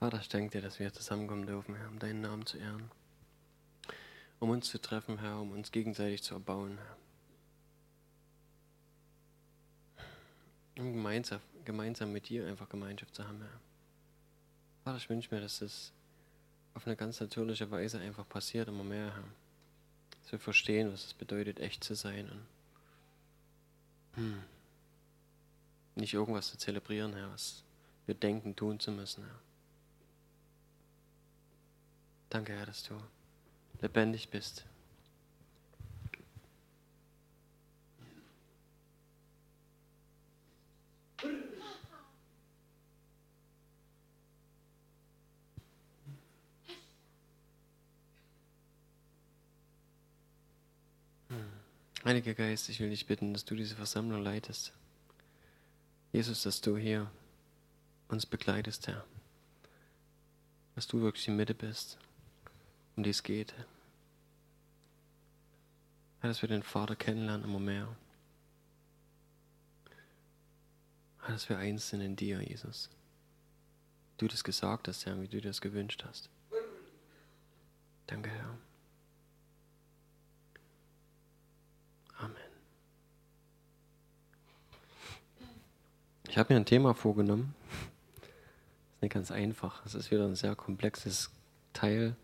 [0.00, 2.90] Vater, ich danke dir, dass wir zusammenkommen dürfen, Herr, um deinen Namen zu ehren.
[4.38, 6.96] Um uns zu treffen, Herr, um uns gegenseitig zu erbauen, Herr.
[10.78, 13.60] Um gemeinsam, gemeinsam mit dir einfach Gemeinschaft zu haben, Herr.
[14.84, 15.92] Vater, ich wünsche mir, dass das
[16.72, 19.24] auf eine ganz natürliche Weise einfach passiert, immer mehr, Herr.
[20.22, 22.46] Dass wir verstehen, was es bedeutet, echt zu sein und
[24.14, 24.42] hm,
[25.96, 27.64] nicht irgendwas zu zelebrieren, Herr, was
[28.06, 29.49] wir denken, tun zu müssen, Herr.
[32.30, 32.94] Danke, Herr, dass du
[33.80, 34.64] lebendig bist.
[52.04, 54.72] Heiliger Geist, ich will dich bitten, dass du diese Versammlung leitest.
[56.12, 57.10] Jesus, dass du hier
[58.08, 59.04] uns begleitest, Herr.
[60.76, 61.98] Dass du wirklich in Mitte bist
[63.00, 63.54] um die es geht.
[66.20, 67.88] Herr, dass wir den Vater kennenlernen immer mehr.
[71.22, 72.90] Herr, dass wir eins sind in dir, Jesus.
[74.18, 76.28] Du das gesagt hast, Herr, wie du das gewünscht hast.
[78.06, 78.58] Danke, Herr.
[82.18, 82.36] Amen.
[86.28, 87.54] Ich habe mir ein Thema vorgenommen.
[88.20, 89.86] Das ist nicht ganz einfach.
[89.86, 91.30] Es ist wieder ein sehr komplexes
[91.72, 92.14] Teil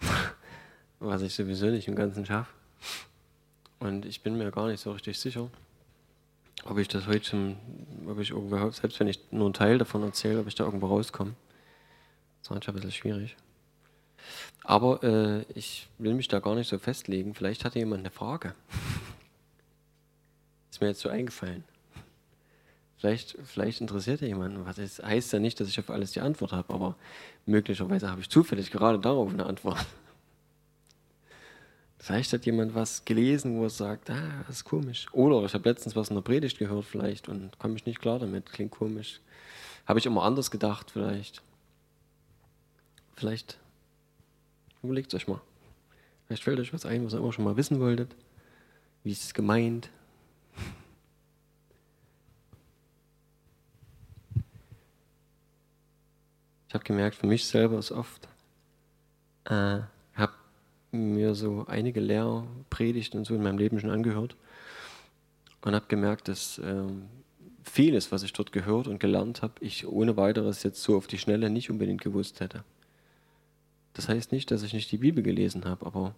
[1.00, 2.52] was ich sowieso nicht im Ganzen schaffe.
[3.78, 5.48] Und ich bin mir gar nicht so richtig sicher,
[6.64, 7.56] ob ich das heute schon,
[8.06, 10.88] ob ich irgendwo, selbst wenn ich nur einen Teil davon erzähle, ob ich da irgendwo
[10.88, 11.34] rauskomme.
[12.38, 13.36] Das ist manchmal ein bisschen schwierig.
[14.64, 17.34] Aber äh, ich will mich da gar nicht so festlegen.
[17.34, 18.54] Vielleicht hatte jemand eine Frage.
[20.70, 21.64] Ist mir jetzt so eingefallen.
[23.00, 24.66] Vielleicht, vielleicht interessiert ja jemanden.
[24.66, 26.96] Was das heißt ja nicht, dass ich auf alles die Antwort habe, aber
[27.46, 29.86] möglicherweise habe ich zufällig gerade darauf eine Antwort.
[31.98, 35.06] Vielleicht hat jemand was gelesen, wo er sagt, ah, das ist komisch.
[35.12, 38.18] Oder ich habe letztens was in der Predigt gehört vielleicht und komme ich nicht klar
[38.18, 39.20] damit, klingt komisch.
[39.86, 41.40] Habe ich immer anders gedacht vielleicht.
[43.16, 43.58] Vielleicht
[44.82, 45.40] überlegt euch mal.
[46.26, 48.14] Vielleicht fällt euch was ein, was ihr immer schon mal wissen wolltet.
[49.04, 49.88] Wie ist es gemeint?
[56.70, 58.28] Ich habe gemerkt, für mich selber ist oft,
[59.46, 59.80] äh,
[60.14, 60.32] habe
[60.92, 64.36] mir so einige Lehrpredigten und so in meinem Leben schon angehört
[65.62, 66.84] und habe gemerkt, dass äh,
[67.64, 71.18] vieles, was ich dort gehört und gelernt habe, ich ohne weiteres jetzt so auf die
[71.18, 72.62] Schnelle nicht unbedingt gewusst hätte.
[73.94, 76.14] Das heißt nicht, dass ich nicht die Bibel gelesen habe, aber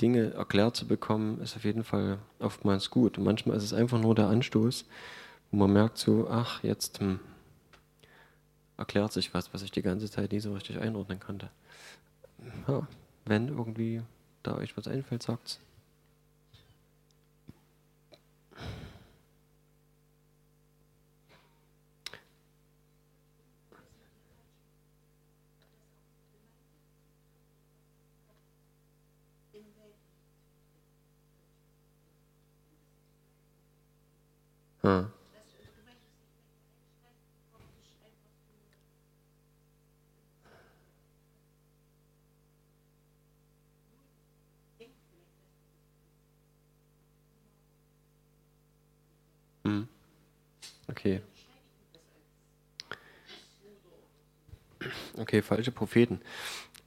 [0.00, 3.18] Dinge erklärt zu bekommen, ist auf jeden Fall oftmals gut.
[3.18, 4.86] Und manchmal ist es einfach nur der Anstoß,
[5.50, 7.20] wo man merkt so, ach, jetzt, hm,
[8.76, 11.50] erklärt sich was, was ich die ganze Zeit nie so richtig einordnen konnte.
[12.68, 12.86] Ja,
[13.26, 14.02] wenn irgendwie
[14.42, 15.60] da euch was einfällt, sagt's.
[34.82, 35.13] Hm.
[50.88, 51.20] Okay.
[55.16, 56.20] Okay, falsche Propheten.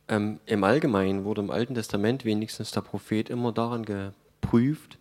[0.07, 4.97] Ähm, Im Allgemeinen wurde im Alten Testament wenigstens der Prophet immer daran geprüft,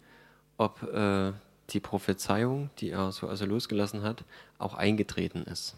[0.56, 1.32] ob äh,
[1.70, 4.25] die Prophezeiung, die er so also losgelassen hat,
[4.59, 5.76] auch eingetreten ist.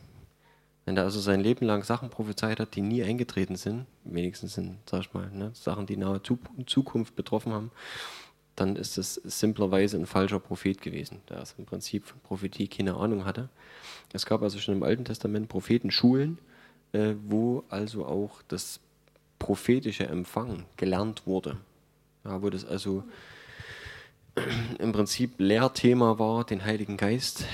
[0.85, 4.79] Wenn er also sein Leben lang Sachen prophezeit hat, die nie eingetreten sind, wenigstens sind,
[4.89, 7.71] sag ich mal, ne, Sachen, die nahe Zukunft betroffen haben,
[8.59, 13.25] dann ist es simplerweise ein falscher Prophet gewesen, der im Prinzip von Prophetie keine Ahnung
[13.25, 13.49] hatte.
[14.13, 16.39] Es gab also schon im Alten Testament Prophetenschulen,
[16.93, 18.81] äh, wo also auch das
[19.39, 21.59] prophetische Empfangen gelernt wurde.
[22.25, 23.05] Ja, wo das also
[24.79, 27.45] im Prinzip Lehrthema war, den Heiligen Geist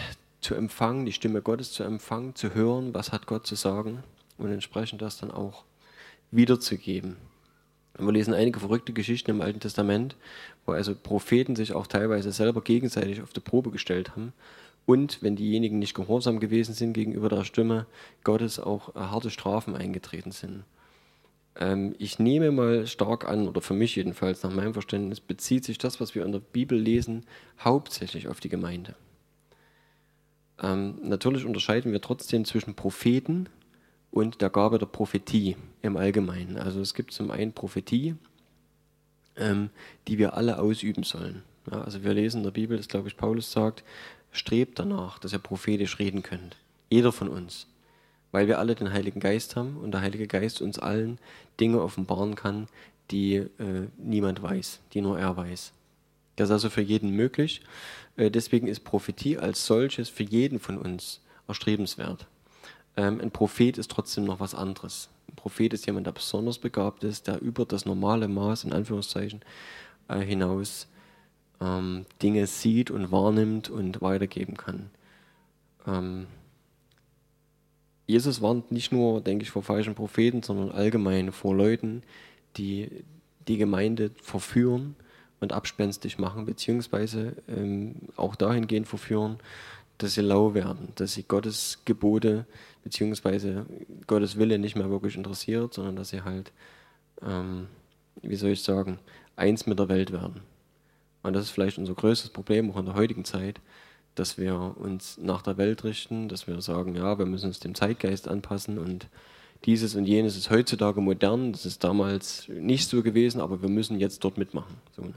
[0.40, 4.02] zu empfangen, die Stimme Gottes zu empfangen, zu hören, was hat Gott zu sagen
[4.38, 5.64] und entsprechend das dann auch
[6.30, 7.16] wiederzugeben.
[7.96, 10.16] Wir lesen einige verrückte Geschichten im Alten Testament,
[10.66, 14.32] wo also Propheten sich auch teilweise selber gegenseitig auf die Probe gestellt haben
[14.86, 17.86] und, wenn diejenigen nicht gehorsam gewesen sind gegenüber der Stimme
[18.22, 20.64] Gottes, auch harte Strafen eingetreten sind.
[21.56, 25.78] Ähm, ich nehme mal stark an, oder für mich jedenfalls nach meinem Verständnis, bezieht sich
[25.78, 27.24] das, was wir in der Bibel lesen,
[27.60, 28.94] hauptsächlich auf die Gemeinde.
[30.62, 33.48] Ähm, natürlich unterscheiden wir trotzdem zwischen Propheten
[34.14, 36.56] und der Gabe der Prophetie im Allgemeinen.
[36.56, 38.14] Also es gibt zum einen Prophetie,
[39.36, 39.70] ähm,
[40.06, 41.42] die wir alle ausüben sollen.
[41.68, 43.82] Ja, also wir lesen in der Bibel, dass glaube ich Paulus sagt,
[44.30, 46.56] strebt danach, dass ihr prophetisch reden könnt.
[46.90, 47.66] Jeder von uns.
[48.30, 51.18] Weil wir alle den Heiligen Geist haben und der Heilige Geist uns allen
[51.58, 52.68] Dinge offenbaren kann,
[53.10, 55.72] die äh, niemand weiß, die nur er weiß.
[56.36, 57.62] Das ist also für jeden möglich.
[58.16, 62.28] Äh, deswegen ist Prophetie als solches für jeden von uns erstrebenswert.
[62.96, 65.08] Ähm, ein Prophet ist trotzdem noch was anderes.
[65.28, 69.40] Ein Prophet ist jemand, der besonders begabt ist, der über das normale Maß, in Anführungszeichen,
[70.08, 70.86] äh, hinaus
[71.60, 74.90] ähm, Dinge sieht und wahrnimmt und weitergeben kann.
[75.86, 76.26] Ähm,
[78.06, 82.02] Jesus warnt nicht nur, denke ich, vor falschen Propheten, sondern allgemein vor Leuten,
[82.56, 82.90] die
[83.48, 84.96] die Gemeinde verführen
[85.40, 89.38] und abspenstig machen, beziehungsweise ähm, auch dahingehend verführen,
[89.98, 92.46] dass sie lau werden, dass sie Gottes Gebote
[92.84, 93.66] beziehungsweise
[94.06, 96.52] Gottes Wille nicht mehr wirklich interessiert, sondern dass sie halt,
[97.22, 97.66] ähm,
[98.22, 98.98] wie soll ich sagen,
[99.36, 100.42] eins mit der Welt werden.
[101.22, 103.60] Und das ist vielleicht unser größtes Problem auch in der heutigen Zeit,
[104.14, 107.74] dass wir uns nach der Welt richten, dass wir sagen, ja, wir müssen uns dem
[107.74, 109.08] Zeitgeist anpassen und
[109.64, 113.98] dieses und jenes ist heutzutage modern, das ist damals nicht so gewesen, aber wir müssen
[113.98, 114.76] jetzt dort mitmachen.
[114.94, 115.14] So, ne?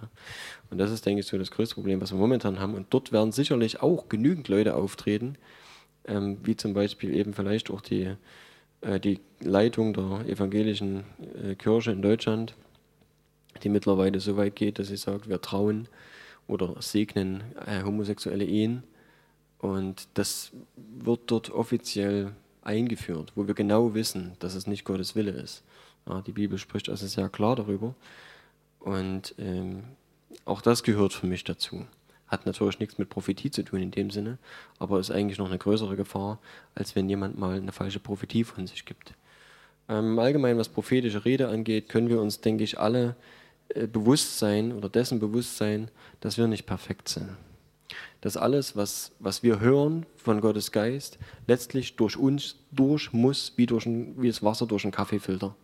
[0.69, 2.73] Und das ist, denke ich, so das größte Problem, was wir momentan haben.
[2.73, 5.35] Und dort werden sicherlich auch genügend Leute auftreten,
[6.07, 8.15] ähm, wie zum Beispiel eben vielleicht auch die,
[8.81, 11.03] äh, die Leitung der evangelischen
[11.43, 12.55] äh, Kirche in Deutschland,
[13.63, 15.87] die mittlerweile so weit geht, dass sie sagt, wir trauen
[16.47, 18.83] oder segnen äh, homosexuelle Ehen.
[19.59, 25.31] Und das wird dort offiziell eingeführt, wo wir genau wissen, dass es nicht Gottes Wille
[25.31, 25.63] ist.
[26.07, 27.95] Ja, die Bibel spricht also sehr klar darüber.
[28.79, 29.83] Und ähm,
[30.45, 31.85] auch das gehört für mich dazu.
[32.27, 34.37] Hat natürlich nichts mit Prophetie zu tun in dem Sinne,
[34.79, 36.39] aber ist eigentlich noch eine größere Gefahr,
[36.75, 39.13] als wenn jemand mal eine falsche Prophetie von sich gibt.
[39.89, 43.15] Ähm, allgemein, was prophetische Rede angeht, können wir uns, denke ich, alle
[43.69, 45.89] äh, bewusst sein oder dessen bewusst sein,
[46.19, 47.29] dass wir nicht perfekt sind
[48.21, 53.65] dass alles, was, was wir hören von Gottes Geist, letztlich durch uns durch muss, wie,
[53.65, 55.55] durch ein, wie das Wasser durch einen Kaffeefilter.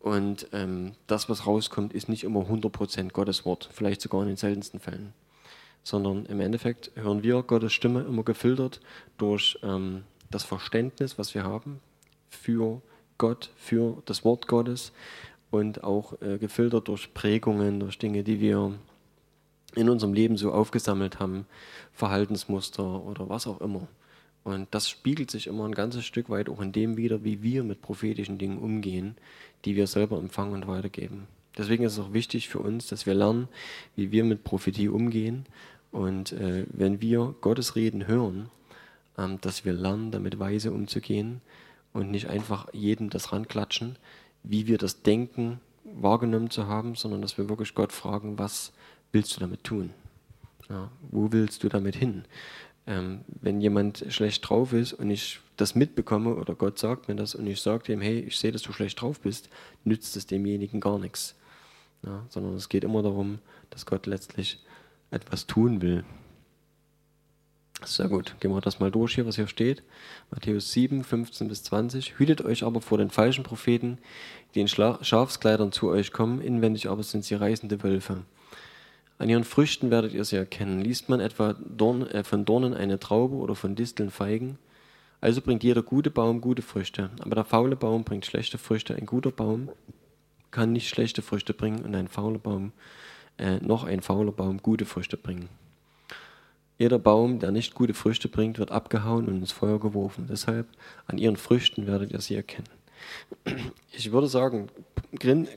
[0.00, 4.36] Und ähm, das, was rauskommt, ist nicht immer 100% Gottes Wort, vielleicht sogar in den
[4.36, 5.14] seltensten Fällen.
[5.84, 8.80] Sondern im Endeffekt hören wir Gottes Stimme immer gefiltert
[9.18, 11.78] durch ähm, das Verständnis, was wir haben
[12.28, 12.82] für
[13.18, 14.92] Gott, für das Wort Gottes
[15.50, 18.72] und auch äh, gefiltert durch Prägungen, durch Dinge, die wir
[19.76, 21.46] in unserem Leben so aufgesammelt haben,
[21.92, 23.86] Verhaltensmuster oder was auch immer.
[24.42, 27.64] Und das spiegelt sich immer ein ganzes Stück weit auch in dem wieder, wie wir
[27.64, 29.16] mit prophetischen Dingen umgehen,
[29.64, 31.26] die wir selber empfangen und weitergeben.
[31.56, 33.48] Deswegen ist es auch wichtig für uns, dass wir lernen,
[33.96, 35.46] wie wir mit Prophetie umgehen.
[35.94, 38.50] Und äh, wenn wir Gottes Reden hören,
[39.16, 41.40] ähm, dass wir lernen, damit weise umzugehen
[41.92, 43.94] und nicht einfach jedem das ranklatschen,
[44.42, 48.72] wie wir das Denken wahrgenommen zu haben, sondern dass wir wirklich Gott fragen, was
[49.12, 49.90] willst du damit tun?
[50.68, 52.24] Ja, wo willst du damit hin?
[52.88, 57.36] Ähm, wenn jemand schlecht drauf ist und ich das mitbekomme oder Gott sagt mir das
[57.36, 59.48] und ich sage dem, hey, ich sehe, dass du schlecht drauf bist,
[59.84, 61.36] nützt es demjenigen gar nichts.
[62.02, 63.38] Ja, sondern es geht immer darum,
[63.70, 64.58] dass Gott letztlich
[65.14, 66.04] etwas tun will.
[67.84, 69.82] Sehr gut, gehen wir das mal durch hier, was hier steht.
[70.30, 72.18] Matthäus 7, 15 bis 20.
[72.18, 73.98] Hütet euch aber vor den falschen Propheten,
[74.54, 78.22] die in Schafskleidern zu euch kommen, inwendig aber sind sie reißende Wölfe.
[79.18, 80.80] An ihren Früchten werdet ihr sie erkennen.
[80.80, 84.58] Liest man etwa Dorn, äh, von Dornen eine Traube oder von Disteln Feigen?
[85.20, 88.94] Also bringt jeder gute Baum gute Früchte, aber der faule Baum bringt schlechte Früchte.
[88.94, 89.70] Ein guter Baum
[90.50, 92.72] kann nicht schlechte Früchte bringen und ein fauler Baum,
[93.38, 95.48] äh, noch ein fauler Baum gute Früchte bringen.
[96.78, 100.26] Jeder Baum, der nicht gute Früchte bringt, wird abgehauen und ins Feuer geworfen.
[100.28, 100.66] Deshalb,
[101.06, 102.68] an ihren Früchten werdet ihr sie erkennen.
[103.92, 104.68] Ich würde sagen,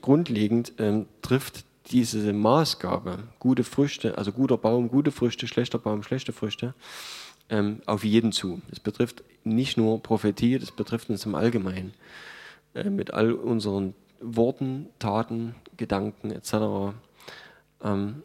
[0.01, 6.33] grundlegend ähm, trifft diese Maßgabe, gute Früchte, also guter Baum, gute Früchte, schlechter Baum, schlechte
[6.33, 6.73] Früchte,
[7.49, 8.61] ähm, auf jeden zu.
[8.69, 11.93] Das betrifft nicht nur Prophetie, das betrifft uns im Allgemeinen.
[12.73, 16.95] Äh, mit all unseren Worten, Taten, Gedanken etc.
[17.83, 18.23] Ähm,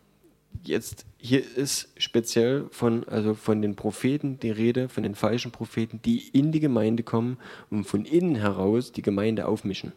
[0.65, 6.01] jetzt hier ist speziell von, also von den Propheten die Rede, von den falschen Propheten,
[6.05, 7.39] die in die Gemeinde kommen
[7.71, 9.93] und von innen heraus die Gemeinde aufmischen.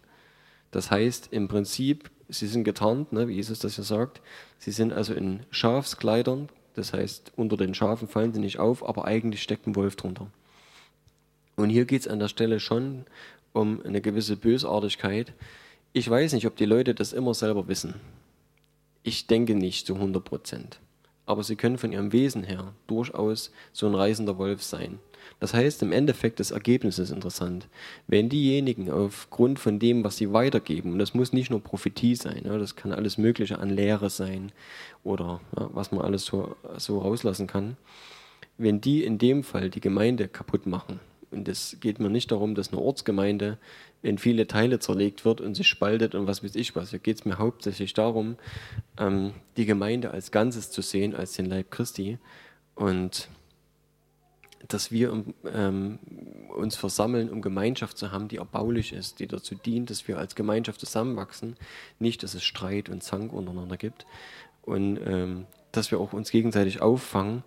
[0.71, 4.21] Das heißt im Prinzip sie sind getarnt, ne, wie Jesus das ja sagt.
[4.57, 9.05] Sie sind also in Schafskleidern, das heißt, unter den Schafen fallen sie nicht auf, aber
[9.05, 10.27] eigentlich steckt ein Wolf drunter.
[11.55, 13.05] Und hier geht es an der Stelle schon
[13.53, 15.33] um eine gewisse Bösartigkeit.
[15.93, 17.93] Ich weiß nicht, ob die Leute das immer selber wissen.
[19.07, 20.79] Ich denke nicht zu 100 Prozent.
[21.25, 24.99] aber sie können von ihrem Wesen her durchaus so ein reißender Wolf sein.
[25.39, 27.67] Das heißt, im Endeffekt das Ergebnis ist interessant.
[28.07, 32.43] Wenn diejenigen aufgrund von dem, was sie weitergeben, und das muss nicht nur Prophetie sein,
[32.45, 34.51] ja, das kann alles Mögliche an Lehre sein
[35.03, 37.75] oder ja, was man alles so, so rauslassen kann,
[38.57, 40.99] wenn die in dem Fall die Gemeinde kaputt machen,
[41.35, 43.57] und es geht mir nicht darum, dass eine Ortsgemeinde
[44.01, 46.91] in viele Teile zerlegt wird und sich spaltet und was weiß ich was.
[46.91, 48.37] Hier geht es mir hauptsächlich darum,
[48.97, 52.17] ähm, die Gemeinde als Ganzes zu sehen, als den Leib Christi.
[52.75, 53.29] Und
[54.67, 55.23] dass wir
[55.53, 55.99] ähm,
[56.55, 60.35] uns versammeln, um Gemeinschaft zu haben, die erbaulich ist, die dazu dient, dass wir als
[60.35, 61.55] Gemeinschaft zusammenwachsen,
[61.99, 64.05] nicht, dass es Streit und Zank untereinander gibt
[64.63, 67.43] und ähm, dass wir auch uns gegenseitig auffangen.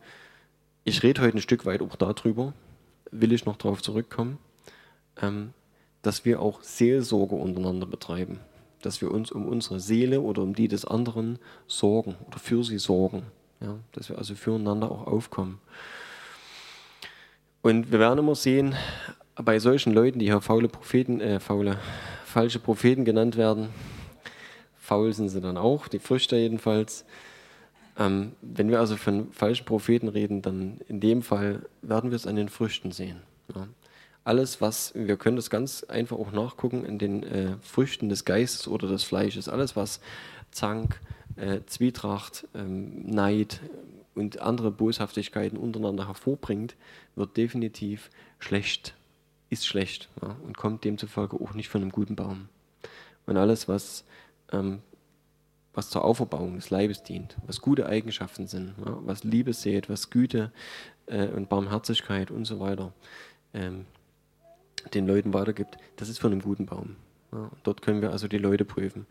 [0.85, 2.55] Ich rede heute ein Stück weit auch darüber,
[3.11, 4.39] will ich noch darauf zurückkommen,
[5.21, 5.53] ähm,
[6.03, 8.41] dass wir auch Seelsorge untereinander betreiben,
[8.83, 12.79] dass wir uns um unsere Seele oder um die des anderen sorgen oder für sie
[12.79, 13.23] sorgen,
[13.61, 13.79] ja?
[13.93, 15.61] dass wir also füreinander auch aufkommen.
[17.63, 18.77] Und wir werden immer sehen,
[19.35, 21.79] bei solchen Leuten, die hier faule Propheten, äh, faule,
[22.25, 23.69] falsche Propheten genannt werden,
[24.77, 27.05] faul sind sie dann auch, die Früchte jedenfalls.
[27.99, 32.27] Ähm, wenn wir also von falschen Propheten reden, dann in dem Fall werden wir es
[32.27, 33.21] an den Früchten sehen.
[33.55, 33.69] Ja.
[34.25, 38.69] Alles, was, wir können das ganz einfach auch nachgucken in den äh, Früchten des Geistes
[38.69, 40.01] oder des Fleisches, alles, was
[40.51, 41.01] Zank,
[41.37, 43.61] äh, Zwietracht, ähm, Neid,
[44.19, 46.77] und andere Boshaftigkeiten untereinander hervorbringt,
[47.15, 48.95] wird definitiv schlecht,
[49.49, 52.49] ist schlecht ja, und kommt demzufolge auch nicht von einem guten Baum.
[53.27, 54.05] Und alles, was,
[54.53, 54.81] ähm,
[55.79, 60.11] was zur Auferbauung des Leibes dient, was gute Eigenschaften sind, ja, was Liebe sät, was
[60.11, 60.51] Güte
[61.07, 62.93] äh, und Barmherzigkeit und so weiter
[63.55, 63.85] ähm,
[64.93, 66.97] den Leuten weitergibt, das ist von einem guten Baum.
[67.31, 69.07] Ja, dort können wir also die Leute prüfen.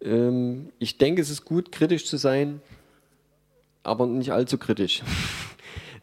[0.00, 2.62] Ähm, ich denke, es ist gut, kritisch zu sein,
[3.82, 5.02] aber nicht allzu kritisch.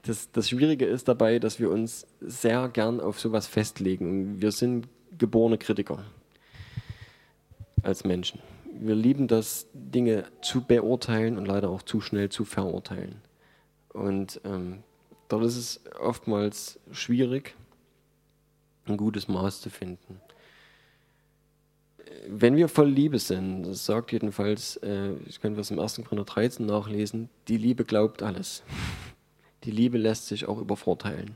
[0.04, 4.40] Das, das Schwierige ist dabei, dass wir uns sehr gern auf sowas festlegen.
[4.40, 6.06] Wir sind geborene Kritiker
[7.82, 8.40] als Menschen.
[8.78, 13.22] Wir lieben das, Dinge zu beurteilen und leider auch zu schnell zu verurteilen.
[13.94, 14.84] Und ähm,
[15.30, 17.56] dort ist es oftmals schwierig,
[18.86, 20.20] ein gutes Maß zu finden
[22.28, 26.02] wenn wir voll Liebe sind, das sagt jedenfalls, äh, ich könnte was im 1.
[26.08, 28.64] Korinther 13 nachlesen, die Liebe glaubt alles.
[29.64, 31.36] Die Liebe lässt sich auch übervorteilen.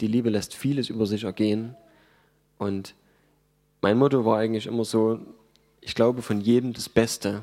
[0.00, 1.76] Die Liebe lässt vieles über sich ergehen.
[2.58, 2.94] Und
[3.80, 5.20] mein Motto war eigentlich immer so,
[5.82, 7.42] ich glaube von jedem das Beste,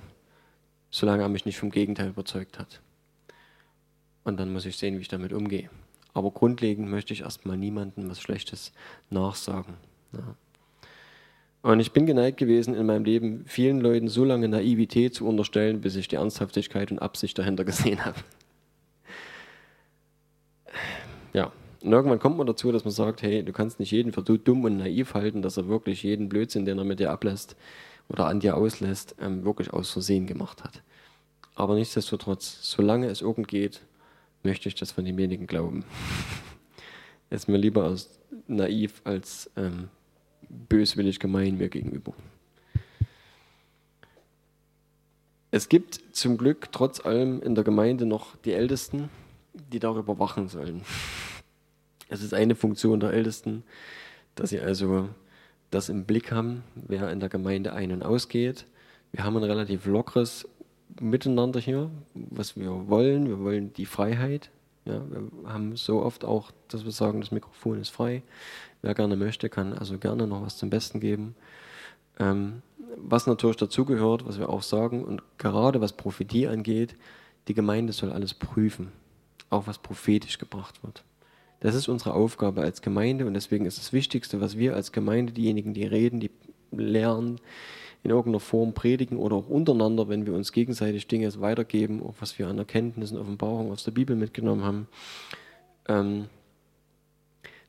[0.89, 2.81] solange er mich nicht vom Gegenteil überzeugt hat.
[4.23, 5.69] Und dann muss ich sehen, wie ich damit umgehe.
[6.13, 8.71] Aber grundlegend möchte ich erstmal niemandem was Schlechtes
[9.09, 9.75] nachsagen.
[10.13, 10.35] Ja.
[11.61, 15.81] Und ich bin geneigt gewesen, in meinem Leben vielen Leuten so lange Naivität zu unterstellen,
[15.81, 18.19] bis ich die Ernsthaftigkeit und Absicht dahinter gesehen habe.
[21.33, 21.51] Ja,
[21.83, 24.37] und irgendwann kommt man dazu, dass man sagt, hey, du kannst nicht jeden für so
[24.37, 27.57] dumm und naiv halten, dass er wirklich jeden Blödsinn, den er mit dir ablässt
[28.09, 30.81] oder an dir auslässt, ähm, wirklich aus Versehen gemacht hat.
[31.55, 33.81] Aber nichtsdestotrotz, solange es irgend geht,
[34.43, 35.85] möchte ich das von demjenigen glauben.
[37.29, 39.89] ist mir lieber als naiv als ähm,
[40.49, 42.13] böswillig gemein mir gegenüber.
[45.51, 49.09] Es gibt zum Glück trotz allem in der Gemeinde noch die Ältesten,
[49.53, 50.81] die darüber wachen sollen.
[52.11, 53.63] Es ist eine Funktion der Ältesten,
[54.33, 55.09] dass sie also
[55.71, 58.65] das im Blick haben, wer in der Gemeinde ein- und ausgeht.
[59.11, 60.47] Wir haben ein relativ lockeres
[60.99, 63.27] Miteinander hier, was wir wollen.
[63.27, 64.49] Wir wollen die Freiheit.
[64.85, 68.23] Ja, wir haben so oft auch, dass wir sagen, das Mikrofon ist frei.
[68.81, 71.35] Wer gerne möchte, kann also gerne noch was zum Besten geben.
[72.17, 72.61] Ähm,
[72.97, 76.95] was natürlich dazugehört, was wir auch sagen, und gerade was Prophetie angeht,
[77.47, 78.91] die Gemeinde soll alles prüfen,
[79.49, 81.03] auch was prophetisch gebracht wird.
[81.59, 85.33] Das ist unsere Aufgabe als Gemeinde und deswegen ist das Wichtigste, was wir als Gemeinde,
[85.33, 86.31] diejenigen, die reden, die
[86.71, 87.39] lernen,
[88.03, 92.39] in irgendeiner Form predigen oder auch untereinander, wenn wir uns gegenseitig Dinge weitergeben, auch was
[92.39, 94.87] wir an Erkenntnissen, Offenbarungen aus der Bibel mitgenommen haben,
[95.87, 96.29] ähm,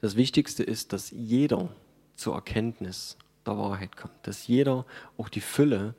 [0.01, 1.69] das Wichtigste ist, dass jeder
[2.15, 4.87] zur Erkenntnis der Wahrheit kommt, dass jeder
[5.19, 5.95] auch die Fülle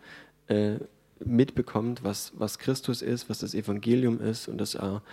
[0.47, 0.75] äh,
[1.19, 5.03] mitbekommt, was, was Christus ist, was das Evangelium ist und dass er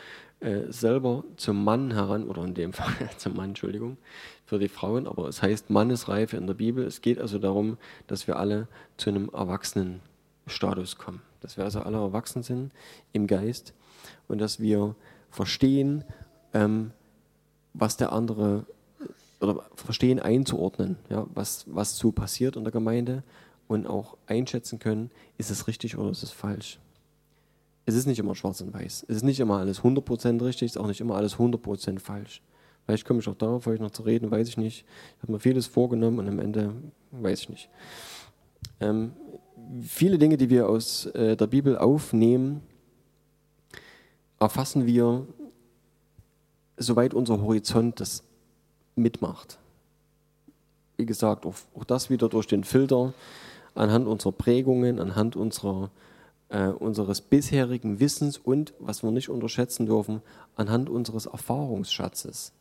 [0.41, 3.97] äh, selber zum Mann heran, oder in dem Fall zum Mann, Entschuldigung,
[4.45, 6.85] für die Frauen, aber es heißt Mannesreife in der Bibel.
[6.85, 7.77] Es geht also darum,
[8.07, 12.73] dass wir alle zu einem Erwachsenenstatus kommen, dass wir also alle erwachsen sind
[13.13, 13.75] im Geist
[14.29, 14.95] und dass wir
[15.31, 16.05] verstehen,
[16.55, 16.93] ähm,
[17.75, 18.65] was der andere
[19.41, 23.23] oder verstehen, einzuordnen, ja, was, was so passiert in der Gemeinde
[23.69, 26.81] und auch einschätzen können, ist es richtig oder ist es falsch.
[27.89, 29.07] Es ist nicht immer schwarz und weiß.
[29.09, 32.43] Es ist nicht immer alles 100% richtig, es ist auch nicht immer alles 100% falsch.
[32.85, 34.85] Vielleicht komme ich auch darauf heute noch zu reden, weiß ich nicht.
[35.17, 36.75] Ich habe mir vieles vorgenommen und am Ende
[37.13, 37.71] weiß ich nicht.
[38.81, 39.13] Ähm,
[39.81, 42.61] viele Dinge, die wir aus äh, der Bibel aufnehmen,
[44.39, 45.27] erfassen wir,
[46.77, 48.23] soweit unser Horizont das
[48.97, 49.59] mitmacht.
[50.99, 53.15] Wie gesagt, auch, auch das wieder durch den Filter
[53.75, 55.91] anhand unserer Prägungen, anhand unserer,
[56.49, 60.23] äh, unseres bisherigen Wissens und, was wir nicht unterschätzen dürfen,
[60.57, 62.53] anhand unseres Erfahrungsschatzes.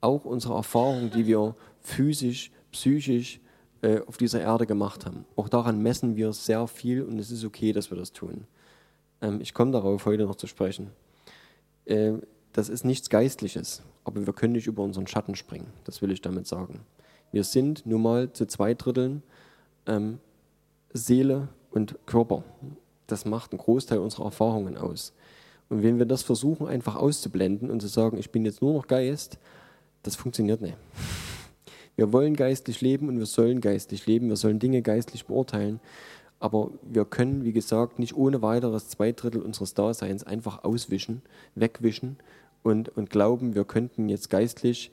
[0.00, 3.40] Auch unsere Erfahrungen, die wir physisch, psychisch
[3.82, 5.24] äh, auf dieser Erde gemacht haben.
[5.36, 8.46] Auch daran messen wir sehr viel und es ist okay, dass wir das tun.
[9.20, 10.90] Ähm, ich komme darauf heute noch zu sprechen.
[11.84, 12.14] Äh,
[12.52, 15.72] das ist nichts Geistliches, aber wir können nicht über unseren Schatten springen.
[15.84, 16.80] Das will ich damit sagen.
[17.32, 19.22] Wir sind nun mal zu zwei Dritteln
[19.86, 20.18] ähm,
[20.92, 22.44] Seele und Körper.
[23.10, 25.12] Das macht einen Großteil unserer Erfahrungen aus.
[25.68, 28.86] Und wenn wir das versuchen, einfach auszublenden und zu sagen, ich bin jetzt nur noch
[28.86, 29.38] Geist,
[30.02, 30.76] das funktioniert nicht.
[31.96, 34.30] Wir wollen geistlich leben und wir sollen geistlich leben.
[34.30, 35.80] Wir sollen Dinge geistlich beurteilen.
[36.38, 41.20] Aber wir können, wie gesagt, nicht ohne weiteres zwei Drittel unseres Daseins einfach auswischen,
[41.54, 42.16] wegwischen
[42.62, 44.90] und, und glauben, wir könnten jetzt geistlich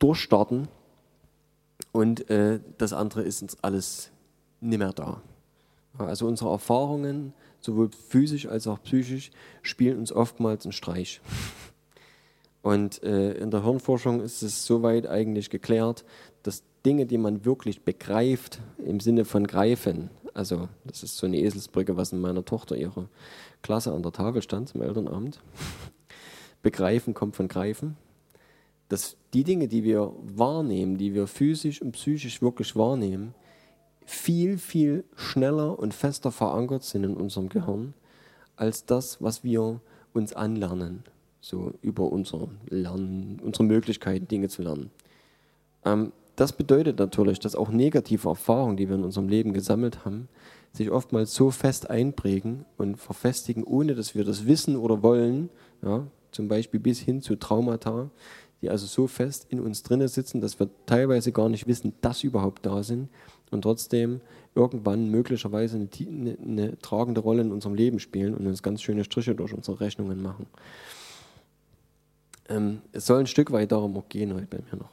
[0.00, 0.66] durchstarten
[1.92, 4.10] und äh, das andere ist uns alles
[4.60, 5.22] nicht mehr da.
[5.98, 9.30] Also unsere Erfahrungen, sowohl physisch als auch psychisch,
[9.62, 11.20] spielen uns oftmals einen Streich.
[12.62, 16.04] Und äh, in der Hirnforschung ist es soweit eigentlich geklärt,
[16.42, 21.38] dass Dinge, die man wirklich begreift, im Sinne von greifen, also das ist so eine
[21.38, 23.08] Eselsbrücke, was in meiner Tochter ihre
[23.62, 25.40] Klasse an der Tafel stand zum Elternabend.
[26.62, 27.96] Begreifen kommt von greifen.
[28.88, 33.34] Dass die Dinge, die wir wahrnehmen, die wir physisch und psychisch wirklich wahrnehmen,
[34.04, 37.94] viel, viel schneller und fester verankert sind in unserem Gehirn
[38.56, 39.80] als das, was wir
[40.12, 41.04] uns anlernen
[41.44, 44.90] so über unser Lernen, unsere Möglichkeiten, Dinge zu lernen.
[45.84, 50.28] Ähm, das bedeutet natürlich, dass auch negative Erfahrungen, die wir in unserem Leben gesammelt haben,
[50.72, 55.50] sich oftmals so fest einprägen und verfestigen, ohne dass wir das wissen oder wollen,
[55.82, 58.10] ja, zum Beispiel bis hin zu Traumata,
[58.62, 62.20] die also so fest in uns drinnen sitzen, dass wir teilweise gar nicht wissen, dass
[62.20, 63.10] sie überhaupt da sind
[63.54, 64.20] und trotzdem
[64.54, 69.04] irgendwann möglicherweise eine, eine, eine tragende Rolle in unserem Leben spielen und uns ganz schöne
[69.04, 70.46] Striche durch unsere Rechnungen machen.
[72.48, 74.90] Ähm, es soll ein Stück weit darum auch gehen heute bei mir noch.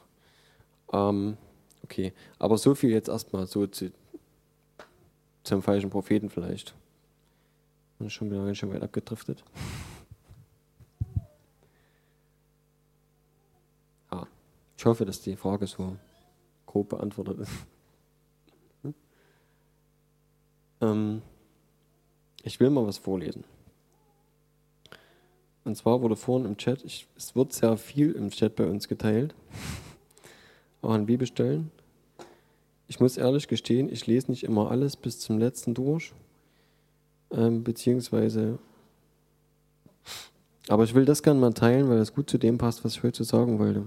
[0.92, 1.36] Ähm,
[1.84, 3.90] okay, aber so viel jetzt erstmal so zu,
[5.44, 6.74] zum falschen Propheten vielleicht.
[7.98, 9.44] Und schon wieder ganz schön weit abgedriftet.
[14.82, 15.96] Ich hoffe, dass die Frage so
[16.66, 17.52] grob beantwortet ist.
[18.82, 18.92] Hm?
[20.82, 21.22] Ähm,
[22.42, 23.44] ich will mal was vorlesen.
[25.64, 28.88] Und zwar wurde vorhin im Chat, ich, es wird sehr viel im Chat bei uns
[28.88, 29.34] geteilt,
[30.82, 31.70] auch an Bibelstellen.
[32.88, 36.12] Ich muss ehrlich gestehen, ich lese nicht immer alles bis zum letzten durch,
[37.30, 38.58] ähm, beziehungsweise,
[40.68, 43.02] aber ich will das gerne mal teilen, weil das gut zu dem passt, was ich
[43.04, 43.84] heute sagen wollte.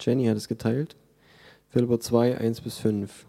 [0.00, 0.96] Jenny hat es geteilt.
[1.70, 3.26] Philipper 2, 1 bis 5.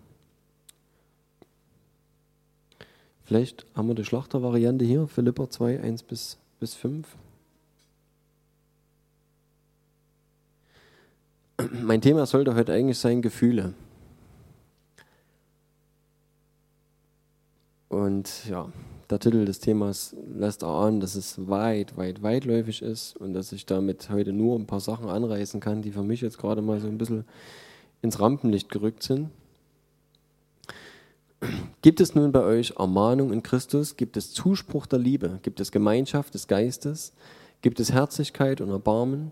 [3.27, 7.05] Vielleicht haben wir die Schlachtervariante hier, Philipper 2, 1 bis, bis 5.
[11.73, 13.73] Mein Thema sollte heute eigentlich sein Gefühle.
[17.89, 18.71] Und ja,
[19.09, 23.65] der Titel des Themas lässt erahnen, dass es weit, weit, weitläufig ist und dass ich
[23.65, 26.87] damit heute nur ein paar Sachen anreißen kann, die für mich jetzt gerade mal so
[26.87, 27.25] ein bisschen
[28.01, 29.31] ins Rampenlicht gerückt sind.
[31.81, 33.95] Gibt es nun bei euch Ermahnung in Christus?
[33.95, 35.39] Gibt es Zuspruch der Liebe?
[35.43, 37.13] Gibt es Gemeinschaft des Geistes?
[37.61, 39.31] Gibt es Herzlichkeit und Erbarmen?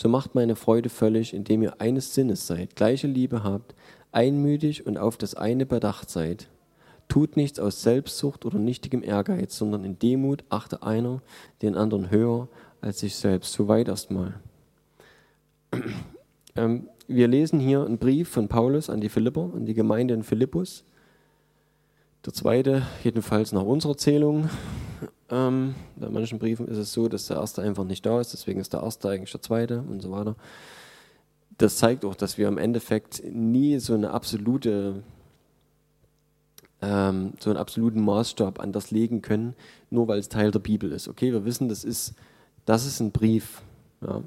[0.00, 3.74] so macht meine Freude völlig, indem ihr eines Sinnes seid, gleiche Liebe habt,
[4.12, 6.48] einmütig und auf das eine bedacht seid.
[7.08, 11.20] Tut nichts aus Selbstsucht oder nichtigem Ehrgeiz, sondern in Demut achte einer
[11.60, 12.48] den anderen höher
[12.80, 13.52] als sich selbst.
[13.52, 14.40] Soweit erstmal.
[16.56, 20.22] Ähm, wir lesen hier einen Brief von Paulus an die Philipper, an die Gemeinde in
[20.22, 20.82] Philippus.
[22.26, 24.50] Der zweite, jedenfalls nach unserer Zählung,
[25.30, 28.60] ähm, bei manchen Briefen ist es so, dass der erste einfach nicht da ist, deswegen
[28.60, 30.36] ist der erste eigentlich der zweite und so weiter.
[31.56, 35.02] Das zeigt auch, dass wir im Endeffekt nie so eine absolute
[36.82, 39.54] ähm, so einen absoluten Maßstab an das legen können,
[39.90, 41.08] nur weil es Teil der Bibel ist.
[41.08, 42.14] Okay, wir wissen, das ist,
[42.64, 43.62] das ist ein Brief.
[44.00, 44.22] Ja.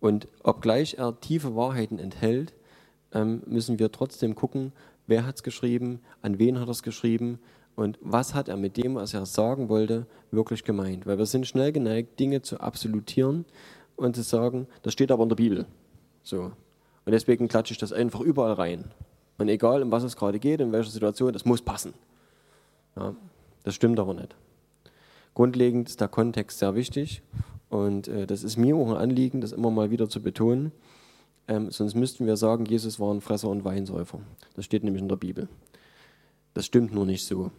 [0.00, 2.52] Und obgleich er tiefe Wahrheiten enthält,
[3.12, 4.72] ähm, müssen wir trotzdem gucken,
[5.08, 7.40] wer hat es geschrieben, an wen hat er es geschrieben
[7.74, 11.06] Und was hat er mit dem, was er sagen wollte, wirklich gemeint?
[11.06, 13.44] Weil wir sind schnell geneigt, Dinge zu absolutieren
[13.94, 15.66] und zu sagen, das steht aber in der Bibel.
[16.24, 16.52] So.
[17.04, 18.90] Und deswegen klatsche ich das einfach überall rein.
[19.38, 21.94] Und egal, um was es gerade geht, in welcher Situation, das muss passen.
[22.96, 23.14] Ja,
[23.62, 24.34] das stimmt aber nicht.
[25.34, 27.22] Grundlegend ist der Kontext sehr wichtig
[27.68, 30.72] und äh, das ist mir auch ein Anliegen, das immer mal wieder zu betonen.
[31.48, 34.20] Ähm, sonst müssten wir sagen, Jesus war ein Fresser und Weinsäufer.
[34.54, 35.48] Das steht nämlich in der Bibel.
[36.52, 37.50] Das stimmt nur nicht so,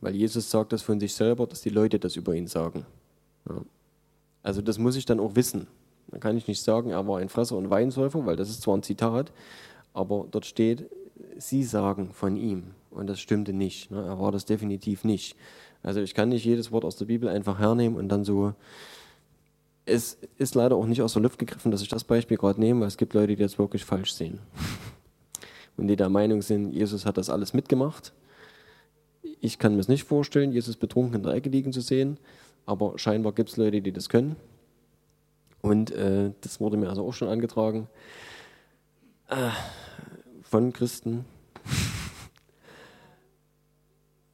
[0.00, 2.86] weil Jesus sagt das von sich selber, dass die Leute das über ihn sagen.
[3.48, 3.60] Ja.
[4.42, 5.66] Also das muss ich dann auch wissen.
[6.08, 8.76] Da kann ich nicht sagen, er war ein Fresser und Weinsäufer, weil das ist zwar
[8.76, 9.32] ein Zitat,
[9.92, 10.88] aber dort steht,
[11.36, 12.64] sie sagen von ihm.
[12.90, 13.90] Und das stimmte nicht.
[13.90, 14.04] Ne?
[14.04, 15.36] Er war das definitiv nicht.
[15.82, 18.54] Also ich kann nicht jedes Wort aus der Bibel einfach hernehmen und dann so.
[19.86, 22.80] Es ist leider auch nicht aus der Luft gegriffen, dass ich das Beispiel gerade nehme,
[22.80, 24.40] weil es gibt Leute, die das wirklich falsch sehen.
[25.76, 28.12] Und die der Meinung sind, Jesus hat das alles mitgemacht.
[29.40, 32.18] Ich kann mir es nicht vorstellen, Jesus betrunken in der Ecke liegen zu sehen,
[32.64, 34.36] aber scheinbar gibt es Leute, die das können.
[35.60, 37.88] Und äh, das wurde mir also auch schon angetragen
[39.28, 39.50] äh,
[40.42, 41.24] von Christen,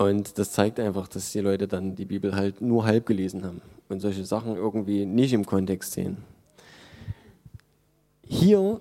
[0.00, 3.60] und das zeigt einfach, dass die Leute dann die Bibel halt nur halb gelesen haben
[3.90, 6.16] und solche Sachen irgendwie nicht im Kontext sehen.
[8.26, 8.80] Hier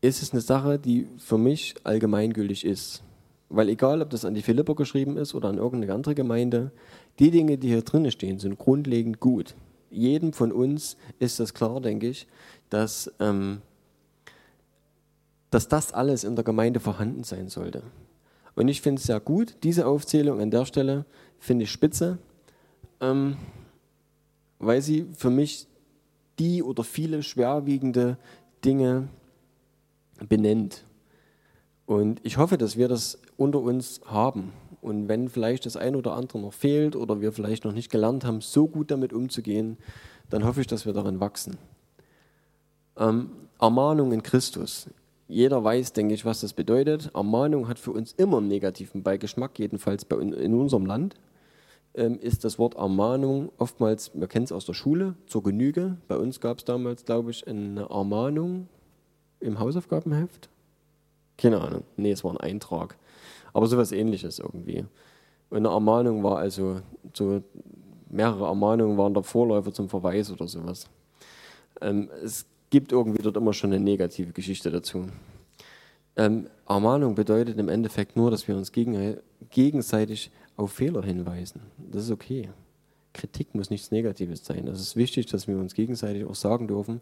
[0.00, 3.02] ist es eine Sache, die für mich allgemeingültig ist.
[3.50, 6.70] Weil egal, ob das an die Philipper geschrieben ist oder an irgendeine andere Gemeinde,
[7.18, 9.54] die Dinge, die hier drin stehen, sind grundlegend gut.
[9.90, 12.26] Jedem von uns ist das klar, denke ich,
[12.70, 13.60] dass, ähm,
[15.50, 17.82] dass das alles in der Gemeinde vorhanden sein sollte.
[18.54, 21.04] Und ich finde es sehr gut, diese Aufzählung an der Stelle
[21.38, 22.18] finde ich spitze,
[23.00, 23.36] ähm,
[24.58, 25.66] weil sie für mich
[26.38, 28.18] die oder viele schwerwiegende
[28.64, 29.08] Dinge
[30.28, 30.84] benennt.
[31.86, 34.52] Und ich hoffe, dass wir das unter uns haben.
[34.80, 38.24] Und wenn vielleicht das eine oder andere noch fehlt oder wir vielleicht noch nicht gelernt
[38.24, 39.76] haben, so gut damit umzugehen,
[40.30, 41.58] dann hoffe ich, dass wir darin wachsen.
[42.96, 44.88] Ähm, Ermahnung in Christus.
[45.30, 47.12] Jeder weiß, denke ich, was das bedeutet.
[47.14, 51.14] Ermahnung hat für uns immer einen negativen Beigeschmack, jedenfalls bei, in unserem Land.
[51.94, 55.98] Ähm, ist das Wort Ermahnung oftmals, wir kennen es aus der Schule, zur Genüge.
[56.08, 58.66] Bei uns gab es damals, glaube ich, eine Ermahnung
[59.38, 60.48] im Hausaufgabenheft.
[61.38, 62.96] Keine Ahnung, nee, es war ein Eintrag.
[63.52, 64.84] Aber sowas ähnliches irgendwie.
[65.48, 66.80] Und eine Ermahnung war also,
[67.14, 67.40] so
[68.08, 70.90] mehrere Ermahnungen waren der Vorläufer zum Verweis oder sowas.
[71.80, 75.06] Ähm, es gibt irgendwie dort immer schon eine negative Geschichte dazu.
[76.16, 79.16] Ähm, Ermahnung bedeutet im Endeffekt nur, dass wir uns gegen,
[79.50, 81.60] gegenseitig auf Fehler hinweisen.
[81.90, 82.48] Das ist okay.
[83.12, 84.68] Kritik muss nichts Negatives sein.
[84.68, 87.00] Es ist wichtig, dass wir uns gegenseitig auch sagen dürfen,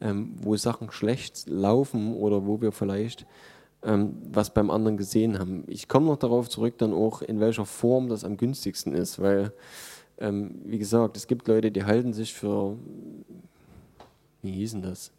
[0.00, 3.26] ähm, wo Sachen schlecht laufen oder wo wir vielleicht
[3.82, 5.64] ähm, was beim anderen gesehen haben.
[5.66, 9.52] Ich komme noch darauf zurück, dann auch, in welcher Form das am günstigsten ist, weil,
[10.18, 12.76] ähm, wie gesagt, es gibt Leute, die halten sich für
[14.42, 15.10] wie hießen das?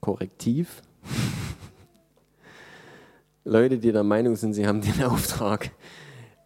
[0.00, 0.82] Korrektiv.
[3.44, 5.70] Leute, die der Meinung sind, sie haben den Auftrag,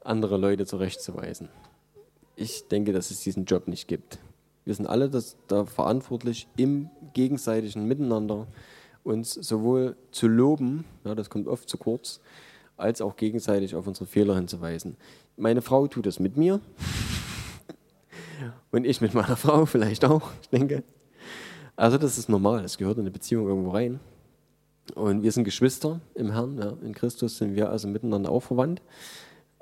[0.03, 1.49] andere Leute zurechtzuweisen.
[2.37, 4.19] Ich denke, dass es diesen Job nicht gibt.
[4.65, 8.47] Wir sind alle das, da verantwortlich, im gegenseitigen Miteinander
[9.03, 12.21] uns sowohl zu loben, ja, das kommt oft zu kurz,
[12.77, 14.97] als auch gegenseitig auf unsere Fehler hinzuweisen.
[15.37, 16.61] Meine Frau tut das mit mir.
[18.71, 20.83] Und ich mit meiner Frau vielleicht auch, ich denke.
[21.77, 24.01] Also das ist normal, das gehört in eine Beziehung irgendwo rein.
[24.95, 28.83] Und wir sind Geschwister im Herrn, ja, in Christus sind wir also miteinander auch verwandt.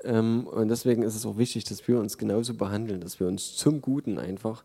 [0.05, 3.57] Ähm, und deswegen ist es auch wichtig, dass wir uns genauso behandeln, dass wir uns
[3.57, 4.65] zum Guten einfach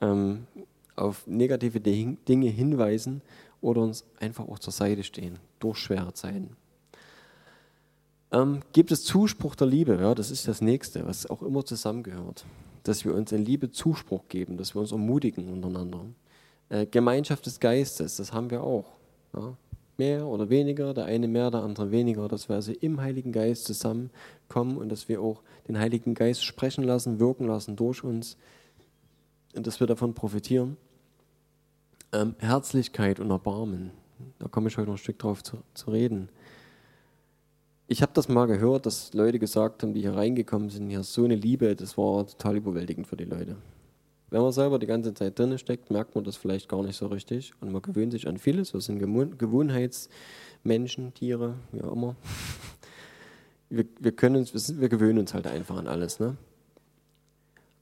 [0.00, 0.46] ähm,
[0.94, 3.20] auf negative Dinge hinweisen
[3.60, 6.56] oder uns einfach auch zur Seite stehen durch schwere Zeiten.
[8.32, 9.98] Ähm, gibt es Zuspruch der Liebe?
[10.00, 12.44] Ja, das ist das Nächste, was auch immer zusammengehört
[12.88, 16.00] dass wir uns in Liebe Zuspruch geben, dass wir uns ermutigen untereinander.
[16.68, 18.86] Äh, Gemeinschaft des Geistes, das haben wir auch.
[19.34, 19.56] Ja?
[19.98, 23.64] Mehr oder weniger, der eine mehr, der andere weniger, dass wir also im Heiligen Geist
[23.64, 28.36] zusammenkommen und dass wir auch den Heiligen Geist sprechen lassen, wirken lassen durch uns
[29.54, 30.76] und dass wir davon profitieren.
[32.12, 33.90] Ähm, Herzlichkeit und Erbarmen,
[34.38, 36.28] da komme ich heute noch ein Stück drauf zu, zu reden.
[37.88, 41.24] Ich habe das mal gehört, dass Leute gesagt haben, die hier reingekommen sind, hier so
[41.24, 43.56] eine Liebe, das war total überwältigend für die Leute.
[44.28, 47.06] Wenn man selber die ganze Zeit drin steckt, merkt man das vielleicht gar nicht so
[47.06, 48.74] richtig und man gewöhnt sich an vieles.
[48.74, 48.98] Wir sind
[49.38, 52.16] Gewohnheitsmenschen, Tiere, wie auch immer.
[53.68, 56.20] Wir, wir, können uns, wir, gewöhnen uns halt einfach an alles.
[56.20, 56.36] Ne?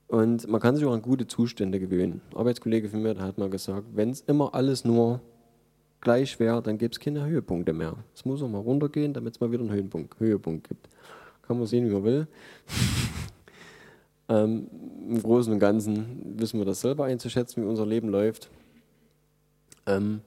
[0.09, 2.23] Und man kann sich auch an gute Zustände gewöhnen.
[2.35, 5.21] Arbeitskollege von mir hat mal gesagt, wenn es immer alles nur
[6.05, 7.97] gleich wäre, dann gäbe es keine Höhepunkte mehr.
[8.15, 10.89] Es muss auch mal runtergehen, damit es mal wieder einen Höhepunkt, Höhepunkt gibt.
[11.43, 12.27] Kann man sehen, wie man will.
[14.29, 14.69] ähm,
[15.09, 18.51] Im Großen und Ganzen wissen wir das selber einzuschätzen, wie unser Leben läuft.
[19.87, 20.21] Ähm,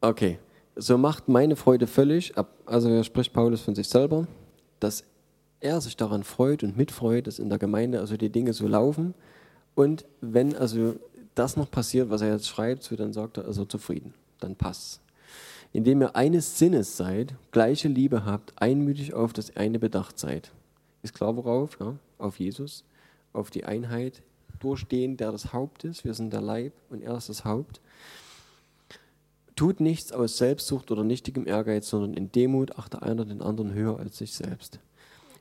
[0.00, 0.38] okay,
[0.76, 4.28] so macht meine Freude völlig, ab, also hier spricht Paulus von sich selber,
[4.78, 5.04] dass
[5.60, 9.14] er sich daran freut und mitfreut, dass in der Gemeinde also die Dinge so laufen.
[9.74, 10.96] Und wenn also
[11.38, 15.00] das noch passiert, was er jetzt schreibt, dann sagt er, also zufrieden, dann passt's.
[15.72, 20.50] Indem ihr eines Sinnes seid, gleiche Liebe habt, einmütig auf das eine bedacht seid.
[21.02, 21.78] Ist klar worauf?
[21.80, 21.96] Ja?
[22.18, 22.84] Auf Jesus,
[23.32, 24.22] auf die Einheit,
[24.60, 26.04] durch den, der das Haupt ist.
[26.04, 27.80] Wir sind der Leib und er ist das Haupt.
[29.54, 33.98] Tut nichts aus Selbstsucht oder nichtigem Ehrgeiz, sondern in Demut achte einer den anderen höher
[33.98, 34.78] als sich selbst.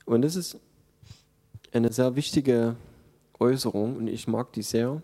[0.06, 0.60] Und das ist
[1.72, 2.76] eine sehr wichtige
[3.40, 5.02] Äußerung und ich mag die sehr.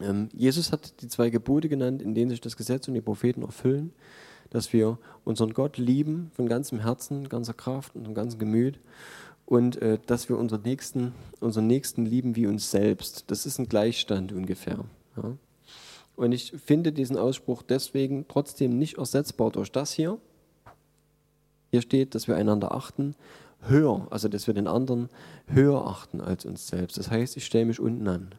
[0.00, 3.42] Ähm, Jesus hat die zwei Gebote genannt, in denen sich das Gesetz und die Propheten
[3.42, 3.92] erfüllen,
[4.50, 8.78] dass wir unseren Gott lieben von ganzem Herzen, ganzer Kraft und ganzem Gemüt
[9.46, 13.24] und äh, dass wir unseren Nächsten, unseren Nächsten lieben wie uns selbst.
[13.30, 14.84] Das ist ein Gleichstand ungefähr.
[15.16, 15.36] Ja.
[16.16, 20.18] Und ich finde diesen Ausspruch deswegen trotzdem nicht ersetzbar durch das hier.
[21.70, 23.14] Hier steht, dass wir einander achten,
[23.62, 25.08] höher, also dass wir den anderen
[25.46, 26.98] höher achten als uns selbst.
[26.98, 28.34] Das heißt, ich stelle mich unten an.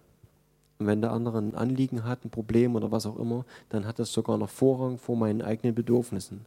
[0.80, 4.00] Und wenn der andere ein Anliegen hat, ein Problem oder was auch immer, dann hat
[4.00, 6.46] das sogar noch Vorrang vor meinen eigenen Bedürfnissen.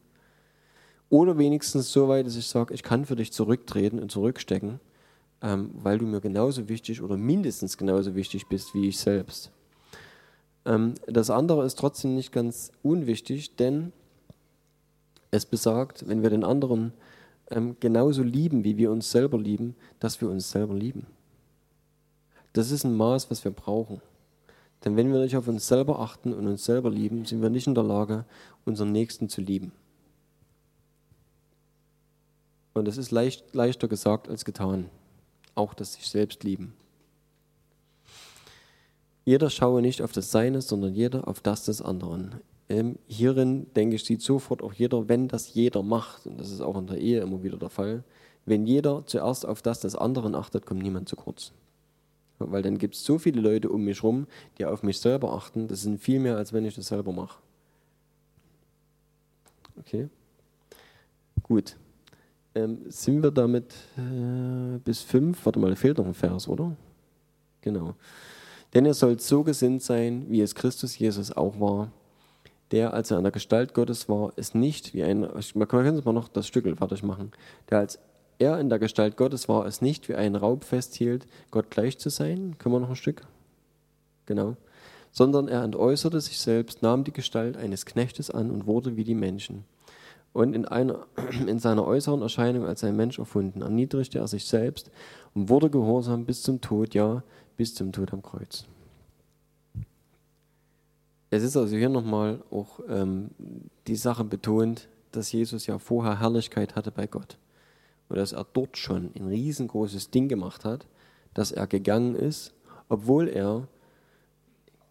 [1.11, 4.81] Oder wenigstens so weit, dass ich sage, ich kann für dich zurücktreten und zurückstecken,
[5.43, 9.51] ähm, weil du mir genauso wichtig oder mindestens genauso wichtig bist wie ich selbst.
[10.65, 13.93] Ähm, das andere ist trotzdem nicht ganz unwichtig, denn
[15.31, 16.95] es besagt, wenn wir den anderen
[17.51, 21.07] ähm, genauso lieben, wie wir uns selber lieben, dass wir uns selber lieben.
[22.55, 24.01] Das ist ein Maß, was wir brauchen.
[24.85, 27.67] Denn wenn wir nicht auf uns selber achten und uns selber lieben, sind wir nicht
[27.67, 28.25] in der Lage,
[28.65, 29.73] unseren Nächsten zu lieben.
[32.75, 34.89] Und das ist leicht, leichter gesagt als getan.
[35.55, 36.75] Auch das sich selbst lieben.
[39.25, 42.41] Jeder schaue nicht auf das Seine, sondern jeder auf das des anderen.
[42.69, 46.61] Ähm, hierin, denke ich, sieht sofort auch jeder, wenn das jeder macht, und das ist
[46.61, 48.03] auch in der Ehe immer wieder der Fall,
[48.47, 51.53] wenn jeder zuerst auf das des anderen achtet, kommt niemand zu kurz.
[52.39, 54.27] Weil dann gibt es so viele Leute um mich herum,
[54.59, 55.69] die auf mich selber achten.
[55.69, 57.39] Das sind viel mehr, als wenn ich das selber mache.
[59.79, 60.09] Okay?
[61.43, 61.77] Gut.
[62.55, 65.45] Ähm, sind wir damit äh, bis fünf?
[65.47, 66.77] Warte mal, da fehlt noch ein Vers, oder?
[67.63, 67.95] Genau.
[68.75, 71.91] Denn ihr sollt so gesinnt sein, wie es Christus Jesus auch war,
[72.73, 76.05] der, als er in der Gestalt Gottes war, es nicht wie ein, man kann es
[76.05, 77.33] mal noch das Stückel fertig machen,
[77.71, 77.99] der, als
[78.43, 82.11] er in der Gestalt Gottes war, es nicht wie ein Raub festhielt, Gott gleich zu
[82.11, 82.57] sein.
[82.59, 83.23] Können wir noch ein Stück?
[84.27, 84.57] Genau.
[85.11, 89.15] Sondern er entäußerte sich selbst, nahm die Gestalt eines Knechtes an und wurde wie die
[89.15, 89.65] Menschen
[90.33, 91.07] und in, einer,
[91.47, 94.91] in seiner äußeren Erscheinung als ein Mensch erfunden, erniedrigte er sich selbst
[95.35, 97.23] und wurde gehorsam bis zum Tod, ja,
[97.57, 98.67] bis zum Tod am Kreuz.
[101.31, 103.31] Es ist also hier nochmal auch ähm,
[103.87, 107.39] die Sache betont, dass Jesus ja vorher Herrlichkeit hatte bei Gott
[108.13, 110.87] und dass er dort schon ein riesengroßes Ding gemacht hat,
[111.33, 112.53] dass er gegangen ist,
[112.91, 113.69] obwohl er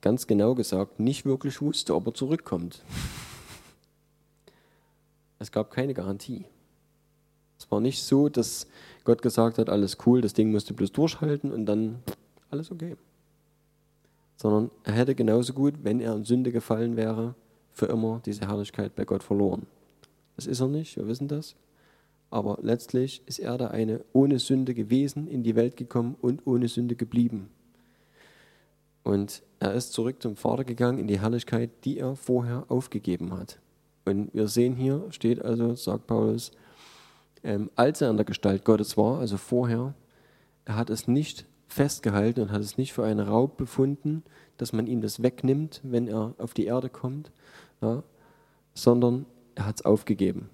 [0.01, 2.83] ganz genau gesagt nicht wirklich wusste, ob er zurückkommt.
[5.37, 6.45] Es gab keine Garantie.
[7.59, 8.65] Es war nicht so, dass
[9.03, 12.01] Gott gesagt hat, alles cool, das Ding musst du bloß durchhalten und dann
[12.49, 12.97] alles okay.
[14.35, 17.35] Sondern er hätte genauso gut, wenn er in Sünde gefallen wäre,
[17.71, 19.67] für immer diese Herrlichkeit bei Gott verloren.
[20.37, 21.55] Das ist er nicht, wir wissen das.
[22.31, 26.69] Aber letztlich ist er der eine ohne Sünde gewesen, in die Welt gekommen und ohne
[26.69, 27.49] Sünde geblieben.
[29.03, 33.59] Und er ist zurück zum Vater gegangen in die Herrlichkeit, die er vorher aufgegeben hat.
[34.05, 36.51] Und wir sehen hier, steht also, sagt Paulus,
[37.43, 39.93] ähm, als er in der Gestalt Gottes war, also vorher,
[40.65, 44.23] er hat es nicht festgehalten und hat es nicht für einen Raub befunden,
[44.57, 47.31] dass man ihm das wegnimmt, wenn er auf die Erde kommt,
[47.81, 48.03] ja,
[48.73, 50.49] sondern er hat es aufgegeben.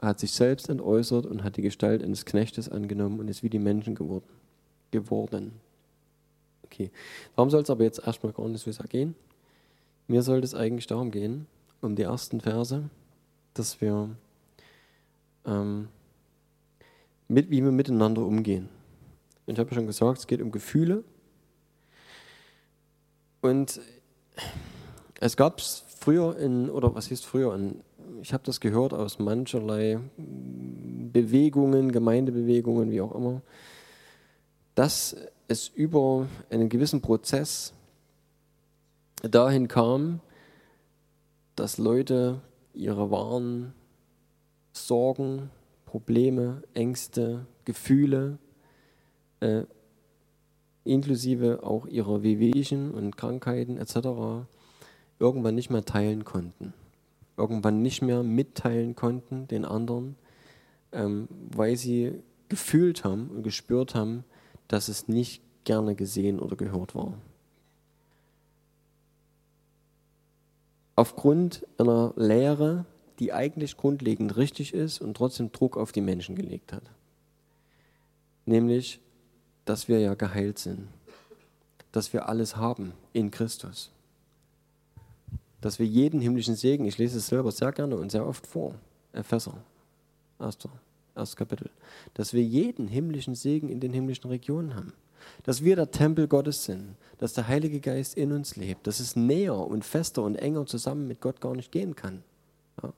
[0.00, 3.58] Hat sich selbst entäußert und hat die Gestalt eines Knechtes angenommen und ist wie die
[3.58, 4.28] Menschen geworden.
[4.90, 5.52] geworden.
[6.64, 6.90] Okay,
[7.34, 9.14] warum soll es aber jetzt erstmal gar nicht so gehen?
[10.06, 11.46] Mir sollte es eigentlich darum gehen,
[11.80, 12.88] um die ersten Verse,
[13.54, 14.08] dass wir,
[15.44, 15.88] ähm,
[17.28, 18.68] mit, wie wir miteinander umgehen.
[19.46, 21.02] Ich habe ja schon gesagt, es geht um Gefühle.
[23.40, 23.80] Und
[25.18, 27.82] es gab es früher in, oder was hieß früher, in,
[28.20, 33.42] ich habe das gehört aus mancherlei Bewegungen, Gemeindebewegungen, wie auch immer,
[34.74, 35.16] dass
[35.48, 37.72] es über einen gewissen Prozess
[39.22, 40.20] dahin kam,
[41.56, 42.40] dass Leute
[42.72, 43.74] ihre wahren
[44.72, 45.50] Sorgen,
[45.84, 48.38] Probleme, Ängste, Gefühle,
[49.40, 49.64] äh,
[50.84, 54.46] inklusive auch ihrer Wehwehchen und Krankheiten etc.,
[55.18, 56.72] irgendwann nicht mehr teilen konnten.
[57.40, 60.16] Irgendwann nicht mehr mitteilen konnten den anderen,
[60.92, 62.12] ähm, weil sie
[62.50, 64.24] gefühlt haben und gespürt haben,
[64.68, 67.14] dass es nicht gerne gesehen oder gehört war.
[70.96, 72.84] Aufgrund einer Lehre,
[73.18, 76.82] die eigentlich grundlegend richtig ist und trotzdem Druck auf die Menschen gelegt hat.
[78.44, 79.00] Nämlich,
[79.64, 80.88] dass wir ja geheilt sind,
[81.92, 83.92] dass wir alles haben in Christus,
[85.60, 88.74] dass wir jeden himmlischen Segen, ich lese es selber sehr gerne und sehr oft vor,
[89.12, 89.56] Epheser,
[90.38, 90.70] erster,
[91.14, 91.70] erstes Kapitel,
[92.14, 94.92] dass wir jeden himmlischen Segen in den himmlischen Regionen haben,
[95.42, 99.16] dass wir der Tempel Gottes sind, dass der Heilige Geist in uns lebt, dass es
[99.16, 102.22] näher und fester und enger zusammen mit Gott gar nicht gehen kann.
[102.82, 102.92] Ja.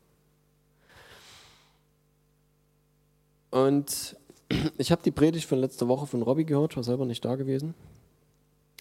[3.50, 4.16] Und
[4.78, 7.74] ich habe die Predigt von letzter Woche von Robby gehört, war selber nicht da gewesen.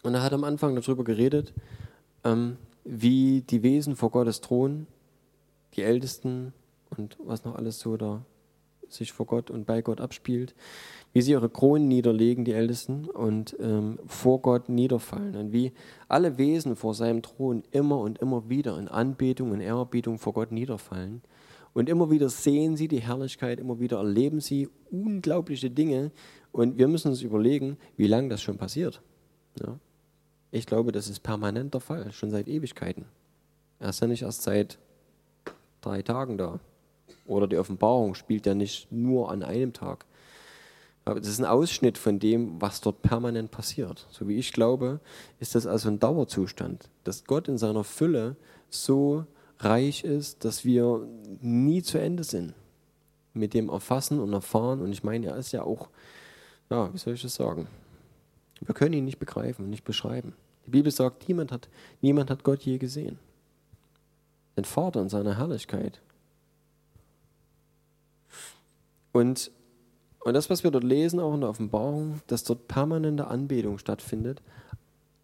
[0.03, 1.53] Und er hat am Anfang darüber geredet,
[2.23, 4.87] ähm, wie die Wesen vor Gottes Thron,
[5.75, 6.53] die Ältesten
[6.89, 8.25] und was noch alles so da
[8.93, 10.53] sich vor Gott und bei Gott abspielt,
[11.13, 15.35] wie sie ihre Kronen niederlegen, die Ältesten, und ähm, vor Gott niederfallen.
[15.35, 15.71] Und wie
[16.07, 20.51] alle Wesen vor seinem Thron immer und immer wieder in Anbetung und Ehrerbietung vor Gott
[20.51, 21.21] niederfallen.
[21.73, 26.11] Und immer wieder sehen sie die Herrlichkeit, immer wieder erleben sie unglaubliche Dinge.
[26.51, 29.01] Und wir müssen uns überlegen, wie lange das schon passiert.
[29.61, 29.79] Ja?
[30.51, 33.05] Ich glaube, das ist permanent der Fall, schon seit Ewigkeiten.
[33.79, 34.77] Er ist ja nicht erst seit
[35.79, 36.59] drei Tagen da.
[37.25, 40.05] Oder die Offenbarung spielt ja nicht nur an einem Tag.
[41.05, 44.05] Aber das ist ein Ausschnitt von dem, was dort permanent passiert.
[44.11, 44.99] So wie ich glaube,
[45.39, 48.35] ist das also ein Dauerzustand, dass Gott in seiner Fülle
[48.69, 49.25] so
[49.59, 51.07] reich ist, dass wir
[51.39, 52.53] nie zu Ende sind
[53.33, 54.81] mit dem Erfassen und Erfahren.
[54.81, 55.89] Und ich meine, er ist ja auch,
[56.69, 57.67] ja, wie soll ich das sagen?
[58.61, 60.33] Wir können ihn nicht begreifen, nicht beschreiben.
[60.65, 61.69] Die Bibel sagt, niemand hat,
[62.01, 63.19] niemand hat Gott je gesehen.
[64.55, 66.01] Den Vater in seiner Herrlichkeit.
[69.11, 69.51] Und,
[70.19, 74.41] und das, was wir dort lesen, auch in der Offenbarung, dass dort permanente Anbetung stattfindet.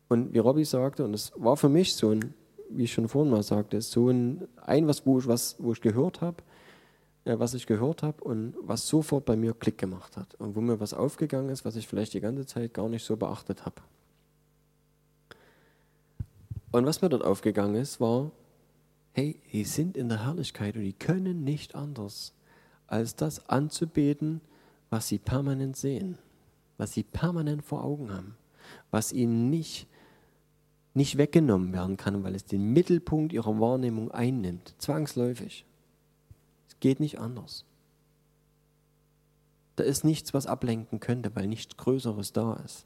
[0.09, 2.33] Und wie Robby sagte, und es war für mich so ein
[2.69, 5.81] wie ich schon vorhin mal sagte, so ein, ein was, wo ich, was, wo ich
[5.81, 6.37] gehört habe,
[7.27, 10.79] was ich gehört habe und was sofort bei mir Klick gemacht hat und wo mir
[10.79, 13.81] was aufgegangen ist, was ich vielleicht die ganze Zeit gar nicht so beachtet habe.
[16.71, 18.31] Und was mir dort aufgegangen ist, war,
[19.13, 22.33] hey, die sind in der Herrlichkeit und die können nicht anders,
[22.87, 24.41] als das anzubeten,
[24.89, 26.17] was sie permanent sehen,
[26.77, 28.35] was sie permanent vor Augen haben,
[28.91, 29.87] was ihnen nicht
[30.97, 35.63] nicht weggenommen werden kann, weil es den Mittelpunkt ihrer Wahrnehmung einnimmt, zwangsläufig.
[36.79, 37.65] Geht nicht anders.
[39.75, 42.85] Da ist nichts, was ablenken könnte, weil nichts Größeres da ist.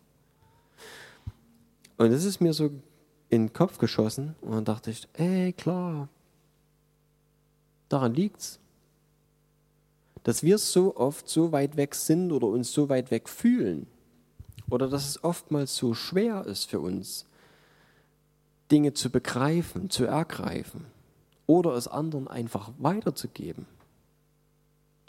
[1.98, 2.66] Und das ist mir so
[3.30, 6.10] in den Kopf geschossen und dann dachte ich, ey, klar,
[7.88, 8.60] daran liegt's.
[10.24, 13.88] Dass wir so oft so weit weg sind oder uns so weit weg fühlen.
[14.70, 17.26] Oder dass es oftmals so schwer ist für uns,
[18.72, 20.86] Dinge zu begreifen, zu ergreifen
[21.46, 23.66] oder es anderen einfach weiterzugeben.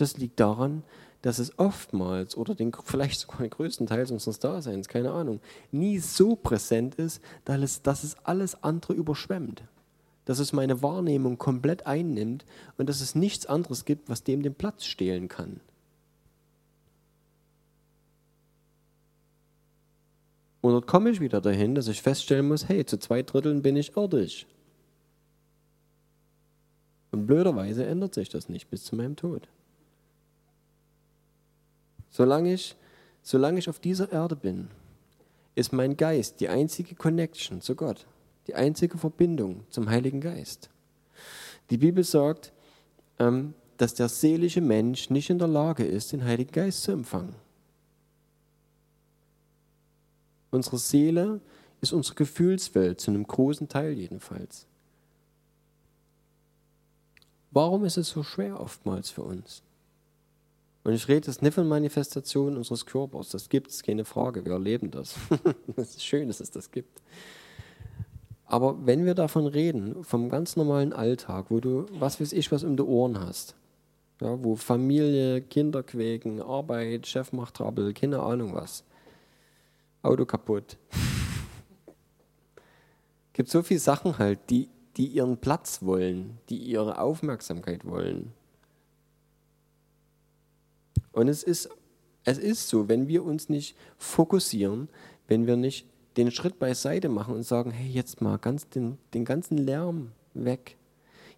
[0.02, 0.82] Das liegt daran,
[1.20, 5.38] dass es oftmals oder den, vielleicht sogar den größten Teil unseres Daseins, keine Ahnung,
[5.70, 9.62] nie so präsent ist, dass es, dass es alles andere überschwemmt.
[10.24, 12.44] Dass es meine Wahrnehmung komplett einnimmt
[12.78, 15.60] und dass es nichts anderes gibt, was dem den Platz stehlen kann.
[20.62, 23.76] Und dort komme ich wieder dahin, dass ich feststellen muss, hey, zu zwei Dritteln bin
[23.76, 24.48] ich irdisch.
[27.12, 29.46] Und blöderweise ändert sich das nicht bis zu meinem Tod.
[32.12, 32.77] Solange ich,
[33.22, 34.68] solange ich auf dieser Erde bin,
[35.55, 38.07] ist mein Geist die einzige Connection zu Gott,
[38.46, 40.70] die einzige Verbindung zum Heiligen Geist.
[41.70, 42.53] Die Bibel sagt,
[43.18, 47.35] ähm, dass der seelische Mensch nicht in der Lage ist, den Heiligen Geist zu empfangen.
[50.51, 51.41] Unsere Seele
[51.80, 54.66] ist unsere Gefühlswelt, zu einem großen Teil jedenfalls.
[57.51, 59.62] Warum ist es so schwer oftmals für uns?
[60.85, 64.53] Und ich rede jetzt nicht von Manifestationen unseres Körpers, das gibt es, keine Frage, wir
[64.53, 65.14] erleben das.
[65.76, 67.01] Es ist schön, dass es das gibt.
[68.47, 72.64] Aber wenn wir davon reden, vom ganz normalen Alltag, wo du, was weiß ich, was
[72.64, 73.55] um die Ohren hast,
[74.20, 78.85] ja, wo Familie, Kinder quäken, Arbeit, Chef macht Trouble, keine Ahnung was,
[80.03, 80.76] Auto kaputt.
[83.33, 88.33] gibt so viele Sachen halt, die, die ihren Platz wollen, die ihre Aufmerksamkeit wollen.
[91.12, 91.68] Und es ist,
[92.24, 94.88] es ist so, wenn wir uns nicht fokussieren,
[95.28, 95.86] wenn wir nicht
[96.16, 100.76] den Schritt beiseite machen und sagen, hey, jetzt mal ganz den, den ganzen Lärm weg.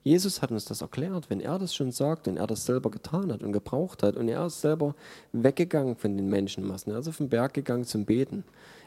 [0.02, 3.32] Jesus hat uns das erklärt, wenn er das schon sagt und er das selber getan
[3.32, 4.94] hat und gebraucht hat und er ist selber
[5.32, 8.44] weggegangen von den Menschenmassen, also vom Berg gegangen zum Beten.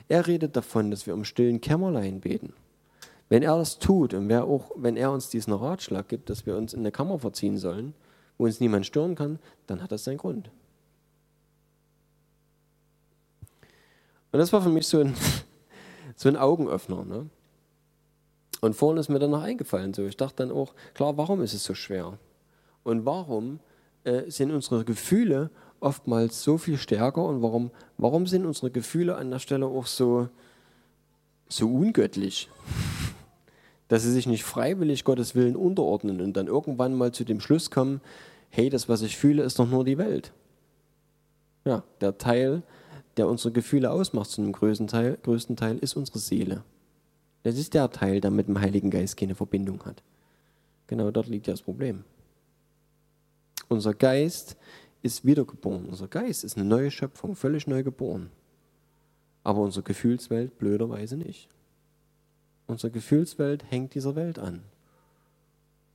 [0.10, 2.54] Er redet davon, dass wir im stillen Kämmerlein beten.
[3.30, 6.56] Wenn er das tut und wer auch, wenn er uns diesen Ratschlag gibt, dass wir
[6.56, 7.96] uns in eine Kammer verziehen sollen,
[8.38, 10.52] wo uns niemand stören kann, dann hat das seinen Grund.
[14.38, 15.16] Und das war für mich so ein,
[16.16, 17.04] so ein Augenöffner.
[17.04, 17.28] Ne?
[18.62, 21.56] Und vorhin ist mir dann noch eingefallen, so ich dachte dann auch, klar, warum ist
[21.56, 22.20] es so schwer?
[22.84, 23.60] Und warum
[24.04, 29.32] äh, sind unsere Gefühle oftmals so viel stärker und warum, warum sind unsere Gefühle an
[29.32, 30.30] der Stelle auch so,
[31.50, 32.48] so ungöttlich?
[33.88, 37.72] Dass sie sich nicht freiwillig Gottes Willen unterordnen und dann irgendwann mal zu dem Schluss
[37.72, 38.02] kommen,
[38.52, 40.32] hey, das, was ich fühle, ist doch nur die Welt.
[41.66, 42.62] Ja, der Teil,
[43.18, 46.64] der unsere Gefühle ausmacht, zu einem größten Teil, größten Teil ist unsere Seele.
[47.44, 50.04] Das ist der Teil, der mit dem Heiligen Geist keine Verbindung hat.
[50.88, 52.04] Genau dort liegt ja das Problem.
[53.70, 54.56] Unser Geist
[55.02, 55.86] ist wiedergeboren.
[55.86, 58.30] Unser Geist ist eine neue Schöpfung, völlig neu geboren.
[59.44, 61.50] Aber unsere Gefühlswelt blöderweise nicht.
[62.66, 64.64] Unsere Gefühlswelt hängt dieser Welt an.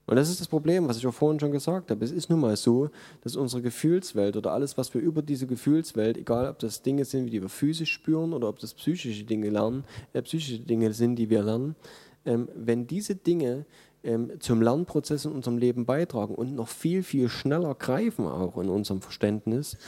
[0.07, 2.05] Und das ist das Problem, was ich auch vorhin schon gesagt habe.
[2.05, 2.91] Es ist nun mal so,
[3.23, 7.29] dass unsere Gefühlswelt oder alles, was wir über diese Gefühlswelt, egal ob das Dinge sind,
[7.29, 11.31] die wir physisch spüren oder ob das psychische Dinge lernen, äh, psychische Dinge sind, die
[11.31, 11.77] wir lernen,
[12.25, 13.65] ähm, wenn diese Dinge
[14.03, 18.69] ähm, zum Lernprozess in unserem Leben beitragen und noch viel, viel schneller greifen auch in
[18.69, 19.79] unserem Verständnis,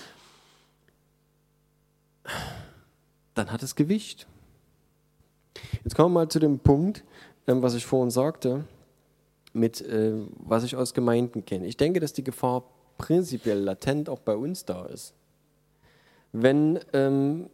[3.35, 4.29] dann hat es Gewicht.
[5.83, 7.03] Jetzt kommen wir mal zu dem Punkt,
[7.49, 8.65] ähm, was ich vorhin sagte
[9.55, 11.67] mit, äh, was ich aus Gemeinden kenne.
[11.67, 12.65] Ich denke, dass die Gefahr
[12.99, 15.15] prinzipiell latent auch bei uns da ist.
[16.33, 17.49] Wenn ähm,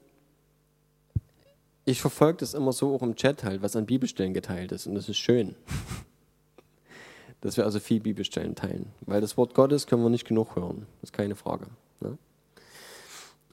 [1.84, 4.94] ich verfolge das immer so auch im Chat halt, was an Bibelstellen geteilt ist und
[4.94, 5.54] das ist schön.
[7.40, 10.86] dass wir also viel Bibelstellen teilen, weil das Wort Gottes können wir nicht genug hören,
[11.00, 11.66] das ist keine Frage.
[12.00, 12.18] Ne?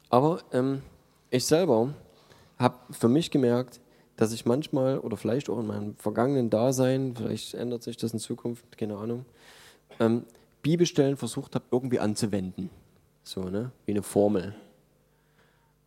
[0.09, 0.81] Aber ähm,
[1.29, 1.93] ich selber
[2.59, 3.79] habe für mich gemerkt,
[4.17, 8.19] dass ich manchmal oder vielleicht auch in meinem vergangenen Dasein, vielleicht ändert sich das in
[8.19, 9.25] Zukunft, keine Ahnung,
[9.99, 10.25] ähm,
[10.63, 12.69] Bibelstellen versucht habe, irgendwie anzuwenden.
[13.23, 13.71] So, ne?
[13.85, 14.55] Wie eine Formel.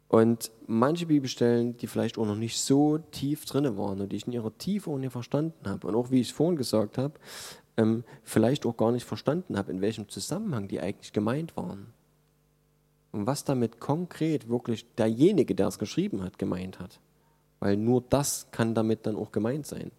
[0.08, 4.26] Und manche Bibelstellen, die vielleicht auch noch nicht so tief drin waren und die ich
[4.26, 7.14] in ihrer Tiefe nicht verstanden habe und auch wie ich es vorhin gesagt habe,
[7.76, 11.92] ähm, vielleicht auch gar nicht verstanden habe, in welchem Zusammenhang die eigentlich gemeint waren.
[13.12, 17.00] Und was damit konkret wirklich derjenige, der es geschrieben hat, gemeint hat.
[17.60, 19.90] Weil nur das kann damit dann auch gemeint sein.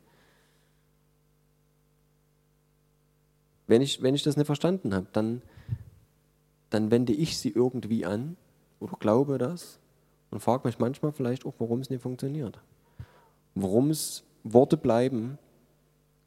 [3.68, 5.42] Wenn ich, wenn ich das nicht verstanden habe, dann,
[6.70, 8.36] dann wende ich sie irgendwie an
[8.80, 9.80] oder glaube das
[10.32, 12.60] und frage mich manchmal vielleicht auch, warum es nicht funktioniert.
[13.56, 15.38] Warum es Worte bleiben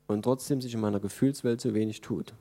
[0.06, 2.32] und trotzdem sich in meiner Gefühlswelt so wenig tut.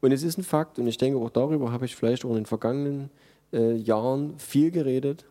[0.00, 2.36] Und es ist ein Fakt, und ich denke auch darüber habe ich vielleicht auch in
[2.36, 3.10] den vergangenen
[3.52, 5.24] äh, Jahren viel geredet,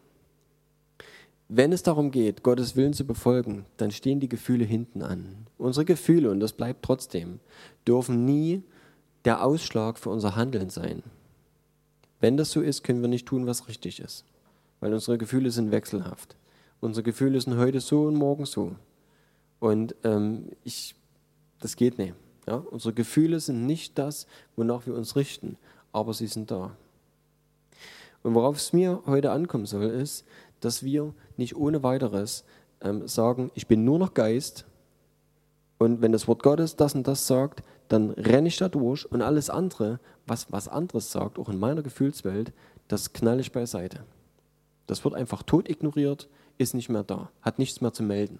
[1.53, 5.47] wenn es darum geht, Gottes Willen zu befolgen, dann stehen die Gefühle hinten an.
[5.57, 7.41] Unsere Gefühle, und das bleibt trotzdem,
[7.85, 8.63] dürfen nie
[9.25, 11.03] der Ausschlag für unser Handeln sein.
[12.21, 14.23] Wenn das so ist, können wir nicht tun, was richtig ist,
[14.79, 16.37] weil unsere Gefühle sind wechselhaft.
[16.79, 18.73] Unsere Gefühle sind heute so und morgen so.
[19.59, 20.95] Und ähm, ich,
[21.59, 22.13] das geht nicht.
[22.47, 22.55] Ja?
[22.55, 24.25] Unsere Gefühle sind nicht das,
[24.55, 25.57] wonach wir uns richten,
[25.91, 26.77] aber sie sind da.
[28.23, 30.25] Und worauf es mir heute ankommen soll, ist,
[30.61, 32.45] dass wir nicht ohne weiteres
[32.81, 34.65] ähm, sagen, ich bin nur noch Geist
[35.77, 39.21] und wenn das Wort Gottes das und das sagt, dann renne ich da durch und
[39.21, 42.53] alles andere, was was anderes sagt, auch in meiner Gefühlswelt,
[42.87, 44.03] das knalle ich beiseite.
[44.87, 48.39] Das wird einfach tot ignoriert, ist nicht mehr da, hat nichts mehr zu melden.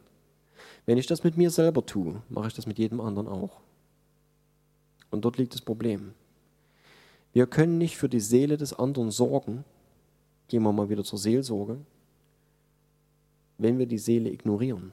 [0.86, 3.60] Wenn ich das mit mir selber tue, mache ich das mit jedem anderen auch.
[5.10, 6.14] Und dort liegt das Problem.
[7.34, 9.64] Wir können nicht für die Seele des anderen sorgen.
[10.48, 11.80] Gehen wir mal wieder zur Seelsorge
[13.62, 14.92] wenn wir die Seele ignorieren.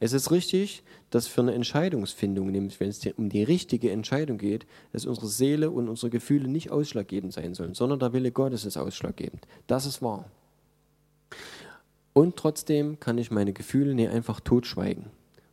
[0.00, 4.66] Es ist richtig, dass für eine Entscheidungsfindung, nämlich wenn es um die richtige Entscheidung geht,
[4.92, 8.76] dass unsere Seele und unsere Gefühle nicht ausschlaggebend sein sollen, sondern der Wille Gottes ist
[8.76, 9.46] ausschlaggebend.
[9.68, 10.24] Das ist wahr.
[12.14, 15.06] Und trotzdem kann ich meine Gefühle nicht einfach totschweigen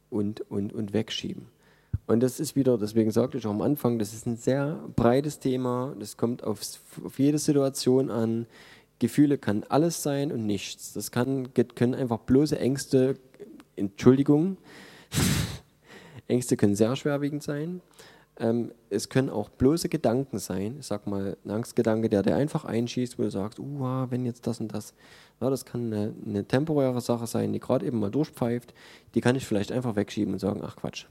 [0.10, 1.46] und, und, und wegschieben.
[2.08, 5.38] Und das ist wieder, deswegen sagte ich auch am Anfang, das ist ein sehr breites
[5.40, 6.60] Thema, das kommt auf,
[7.04, 8.48] auf jede Situation an.
[9.00, 10.94] Gefühle kann alles sein und nichts.
[10.94, 13.18] Das kann, können einfach bloße Ängste
[13.80, 14.58] Entschuldigung,
[16.28, 17.82] Ängste können sehr schwerwiegend sein.
[18.38, 20.78] Ähm, es können auch bloße Gedanken sein.
[20.80, 24.48] Ich sag mal, ein Angstgedanke, der dir einfach einschießt, wo du sagst, uh, wenn jetzt
[24.48, 24.94] das und das.
[25.42, 28.74] Ja, das kann eine, eine temporäre Sache sein, die gerade eben mal durchpfeift.
[29.16, 31.06] Die kann ich vielleicht einfach wegschieben und sagen, ach Quatsch.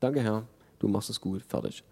[0.00, 0.46] Danke, Herr,
[0.78, 1.82] du machst es gut, fertig.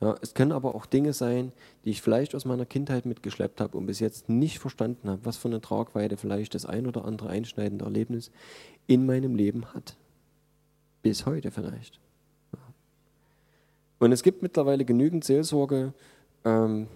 [0.00, 1.52] Ja, es können aber auch Dinge sein,
[1.84, 5.38] die ich vielleicht aus meiner Kindheit mitgeschleppt habe und bis jetzt nicht verstanden habe, was
[5.38, 8.30] für eine Tragweite vielleicht das ein oder andere einschneidende Erlebnis
[8.86, 9.96] in meinem Leben hat.
[11.02, 11.98] Bis heute vielleicht.
[12.52, 12.58] Ja.
[14.00, 15.94] Und es gibt mittlerweile genügend Seelsorge,
[16.44, 16.88] ähm,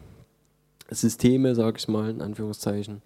[0.90, 3.00] Systeme, sage ich mal, in Anführungszeichen,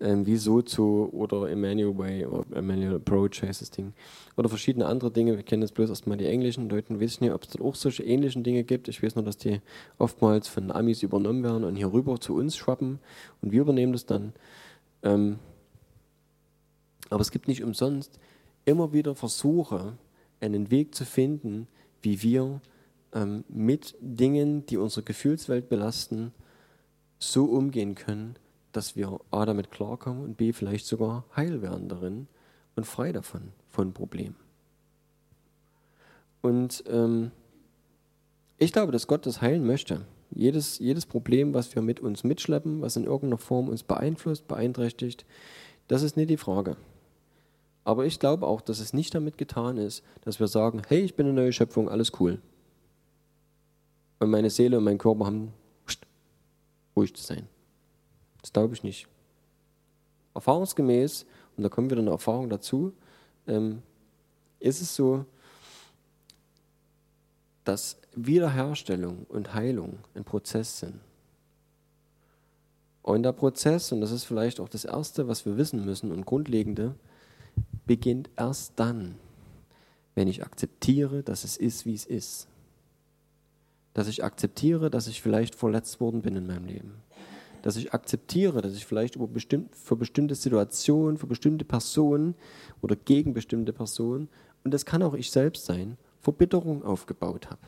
[0.00, 3.92] ähm, wie Sozo oder Emmanuel Way oder Emmanuel Approach heißt das Ding.
[4.36, 5.36] Oder verschiedene andere Dinge.
[5.36, 6.68] Wir kennen jetzt bloß erstmal die englischen.
[6.68, 8.88] Leuten wissen nicht, ob es dort auch solche ähnlichen Dinge gibt.
[8.88, 9.60] Ich weiß nur, dass die
[9.98, 12.98] oftmals von Amis übernommen werden und hier rüber zu uns schwappen
[13.42, 14.32] und wir übernehmen das dann.
[15.02, 15.38] Ähm,
[17.10, 18.18] aber es gibt nicht umsonst
[18.64, 19.98] immer wieder Versuche,
[20.40, 21.66] einen Weg zu finden,
[22.02, 22.60] wie wir
[23.12, 26.32] ähm, mit Dingen, die unsere Gefühlswelt belasten,
[27.18, 28.36] so umgehen können,
[28.72, 32.28] dass wir A damit klarkommen und B vielleicht sogar heil werden darin
[32.76, 34.36] und frei davon, von Problemen.
[36.42, 37.30] Und ähm,
[38.58, 40.02] ich glaube, dass Gott das heilen möchte.
[40.30, 45.24] Jedes, jedes Problem, was wir mit uns mitschleppen, was in irgendeiner Form uns beeinflusst, beeinträchtigt,
[45.88, 46.76] das ist nicht die Frage.
[47.84, 51.16] Aber ich glaube auch, dass es nicht damit getan ist, dass wir sagen, hey, ich
[51.16, 52.40] bin eine neue Schöpfung, alles cool.
[54.20, 55.52] Und meine Seele und mein Körper haben
[56.94, 57.48] ruhig zu sein.
[58.42, 59.08] Das glaube ich nicht.
[60.34, 61.26] Erfahrungsgemäß,
[61.56, 62.92] und da kommt wieder eine Erfahrung dazu,
[63.46, 63.82] ähm,
[64.60, 65.24] ist es so,
[67.64, 71.00] dass Wiederherstellung und Heilung ein Prozess sind.
[73.02, 76.26] Und der Prozess, und das ist vielleicht auch das Erste, was wir wissen müssen und
[76.26, 76.94] Grundlegende,
[77.86, 79.16] beginnt erst dann,
[80.14, 82.46] wenn ich akzeptiere, dass es ist, wie es ist.
[83.94, 87.02] Dass ich akzeptiere, dass ich vielleicht verletzt worden bin in meinem Leben
[87.62, 92.34] dass ich akzeptiere, dass ich vielleicht bestimmt, für bestimmte Situationen, für bestimmte Personen
[92.80, 94.28] oder gegen bestimmte Personen,
[94.64, 97.60] und das kann auch ich selbst sein, Verbitterung aufgebaut habe.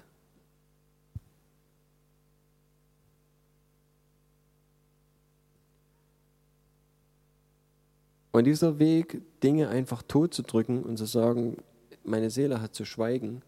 [8.33, 11.59] Und dieser Weg, Dinge einfach tot zu drücken und zu sagen,
[12.03, 13.43] meine Seele hat zu schweigen,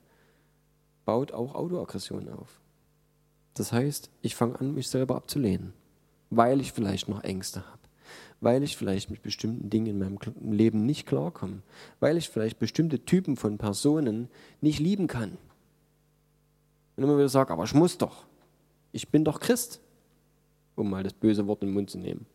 [1.06, 2.60] baut auch Autoaggression auf.
[3.54, 5.72] Das heißt, ich fange an, mich selber abzulehnen
[6.30, 7.80] weil ich vielleicht noch Ängste habe,
[8.40, 11.62] weil ich vielleicht mit bestimmten Dingen in meinem Leben nicht klarkomme,
[12.00, 14.28] weil ich vielleicht bestimmte Typen von Personen
[14.60, 15.38] nicht lieben kann.
[16.96, 18.24] Und immer wieder sage, aber ich muss doch,
[18.92, 19.80] ich bin doch Christ,
[20.76, 22.26] um mal das böse Wort in den Mund zu nehmen.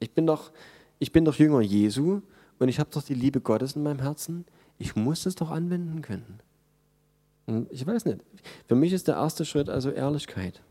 [0.00, 0.52] Ich bin doch,
[0.98, 2.20] ich bin doch Jünger Jesu
[2.58, 4.44] und ich habe doch die Liebe Gottes in meinem Herzen.
[4.78, 6.40] Ich muss es doch anwenden können.
[7.46, 8.20] Und ich weiß nicht.
[8.66, 10.62] Für mich ist der erste Schritt also Ehrlichkeit.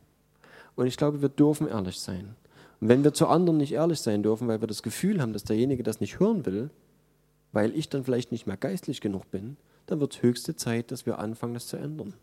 [0.76, 2.36] Und ich glaube, wir dürfen ehrlich sein.
[2.82, 5.44] Und wenn wir zu anderen nicht ehrlich sein dürfen, weil wir das Gefühl haben, dass
[5.44, 6.70] derjenige das nicht hören will,
[7.52, 11.06] weil ich dann vielleicht nicht mehr geistlich genug bin, dann wird es höchste Zeit, dass
[11.06, 12.14] wir anfangen, das zu ändern.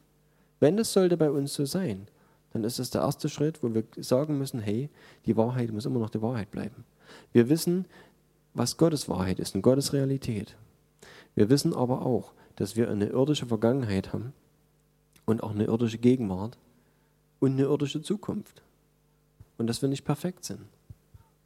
[0.58, 2.08] Wenn das sollte bei uns so sein,
[2.52, 4.90] dann ist es der erste Schritt, wo wir sagen müssen, hey,
[5.24, 6.84] die Wahrheit muss immer noch die Wahrheit bleiben.
[7.32, 7.86] Wir wissen,
[8.54, 10.56] was Gottes Wahrheit ist und Gottes Realität.
[11.34, 14.32] Wir wissen aber auch, dass wir eine irdische Vergangenheit haben
[15.24, 16.58] und auch eine irdische Gegenwart
[17.40, 18.62] und eine irdische Zukunft.
[19.58, 20.60] Und dass wir nicht perfekt sind.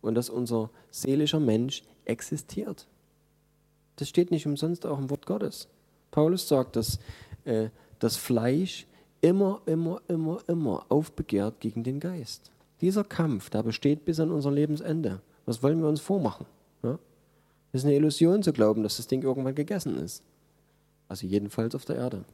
[0.03, 2.87] Und dass unser seelischer Mensch existiert.
[3.97, 5.69] Das steht nicht umsonst auch im Wort Gottes.
[6.11, 6.99] Paulus sagt, dass
[7.45, 8.87] äh, das Fleisch
[9.21, 12.51] immer, immer, immer, immer aufbegehrt gegen den Geist.
[12.81, 15.21] Dieser Kampf, der besteht bis an unser Lebensende.
[15.47, 16.47] Was wollen wir uns vormachen?
[16.83, 16.99] Ja?
[17.73, 20.23] Ist eine Illusion zu glauben, dass das Ding irgendwann gegessen ist.
[21.09, 22.25] Also jedenfalls auf der Erde.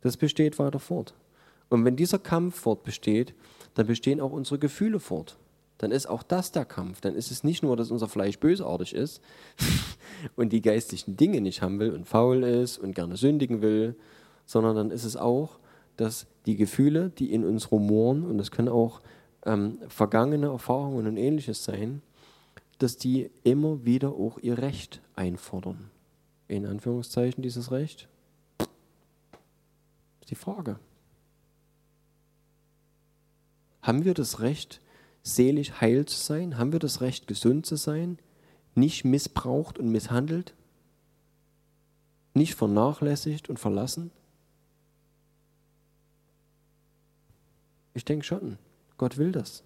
[0.00, 1.14] Das besteht weiter fort.
[1.72, 3.34] Und wenn dieser Kampf fortbesteht,
[3.74, 5.38] dann bestehen auch unsere Gefühle fort.
[5.78, 7.00] Dann ist auch das der Kampf.
[7.00, 9.22] Dann ist es nicht nur, dass unser Fleisch bösartig ist
[10.36, 13.96] und die geistlichen Dinge nicht haben will und faul ist und gerne sündigen will,
[14.44, 15.58] sondern dann ist es auch,
[15.96, 19.00] dass die Gefühle, die in uns rumoren, und das können auch
[19.44, 22.02] ähm, vergangene Erfahrungen und ähnliches sein,
[22.78, 25.90] dass die immer wieder auch ihr Recht einfordern.
[26.48, 28.08] In Anführungszeichen dieses Recht.
[28.58, 28.68] Das
[30.20, 30.78] ist die Frage.
[33.82, 34.80] Haben wir das Recht,
[35.22, 36.56] seelisch heil zu sein?
[36.56, 38.18] Haben wir das Recht, gesund zu sein?
[38.74, 40.54] Nicht missbraucht und misshandelt?
[42.34, 44.10] Nicht vernachlässigt und verlassen?
[47.94, 48.56] Ich denke schon,
[48.96, 49.64] Gott will das.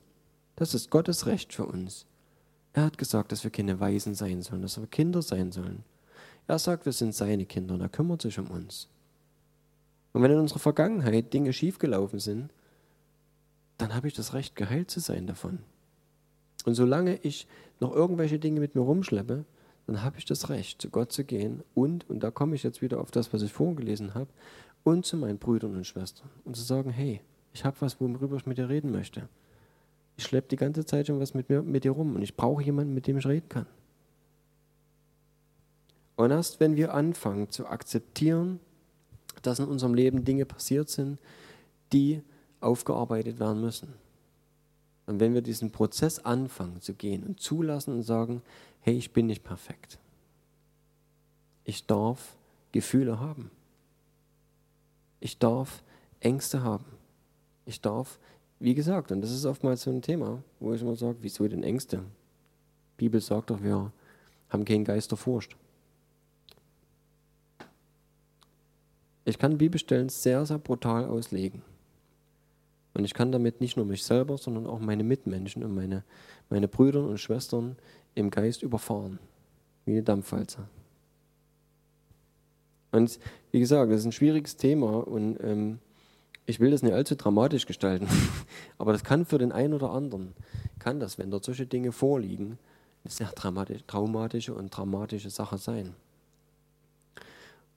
[0.56, 2.06] Das ist Gottes Recht für uns.
[2.72, 5.84] Er hat gesagt, dass wir keine Weisen sein sollen, dass wir Kinder sein sollen.
[6.48, 8.88] Er sagt, wir sind seine Kinder und er kümmert sich um uns.
[10.12, 12.50] Und wenn in unserer Vergangenheit Dinge schiefgelaufen sind,
[13.78, 15.58] dann habe ich das Recht, geheilt zu sein davon.
[16.64, 17.46] Und solange ich
[17.80, 19.44] noch irgendwelche Dinge mit mir rumschleppe,
[19.86, 22.82] dann habe ich das Recht, zu Gott zu gehen und, und da komme ich jetzt
[22.82, 24.30] wieder auf das, was ich vorgelesen habe,
[24.82, 27.20] und zu meinen Brüdern und Schwestern und zu sagen, hey,
[27.52, 29.28] ich habe was, worüber ich mit dir reden möchte.
[30.16, 32.62] Ich schleppe die ganze Zeit schon was mit, mir, mit dir rum und ich brauche
[32.62, 33.66] jemanden, mit dem ich reden kann.
[36.16, 38.60] Und erst wenn wir anfangen zu akzeptieren,
[39.42, 41.18] dass in unserem Leben Dinge passiert sind,
[41.92, 42.22] die
[42.60, 43.94] aufgearbeitet werden müssen.
[45.06, 48.42] Und wenn wir diesen Prozess anfangen zu gehen und zulassen und sagen,
[48.80, 49.98] hey, ich bin nicht perfekt.
[51.64, 52.36] Ich darf
[52.72, 53.50] Gefühle haben.
[55.20, 55.82] Ich darf
[56.20, 56.84] Ängste haben.
[57.64, 58.18] Ich darf,
[58.58, 61.62] wie gesagt, und das ist oftmals so ein Thema, wo ich immer sage, wieso denn
[61.62, 61.98] Ängste?
[61.98, 63.92] Die Bibel sagt doch, wir
[64.48, 65.56] haben keinen Geist der Furcht.
[69.24, 71.62] Ich kann Bibelstellen sehr, sehr brutal auslegen.
[72.96, 76.02] Und ich kann damit nicht nur mich selber, sondern auch meine Mitmenschen und meine,
[76.48, 77.76] meine Brüder und Schwestern
[78.14, 79.18] im Geist überfahren.
[79.84, 80.60] Wie eine Dampfwalze.
[82.92, 83.18] Und
[83.52, 85.78] wie gesagt, das ist ein schwieriges Thema und ähm,
[86.46, 88.08] ich will das nicht allzu dramatisch gestalten.
[88.78, 90.32] Aber das kann für den einen oder anderen,
[90.78, 92.58] kann das, wenn dort solche Dinge vorliegen,
[93.04, 93.30] eine sehr
[93.86, 95.92] traumatische und dramatische Sache sein.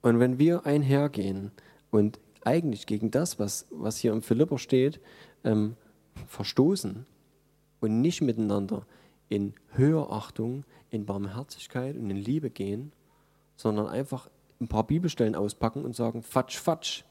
[0.00, 1.50] Und wenn wir einhergehen
[1.90, 5.00] und eigentlich gegen das, was, was hier im Philipper steht,
[5.44, 5.76] ähm,
[6.26, 7.06] verstoßen
[7.80, 8.86] und nicht miteinander
[9.28, 12.92] in Höherachtung, in Barmherzigkeit und in Liebe gehen,
[13.56, 14.28] sondern einfach
[14.60, 17.04] ein paar Bibelstellen auspacken und sagen, Fatsch, Fatsch.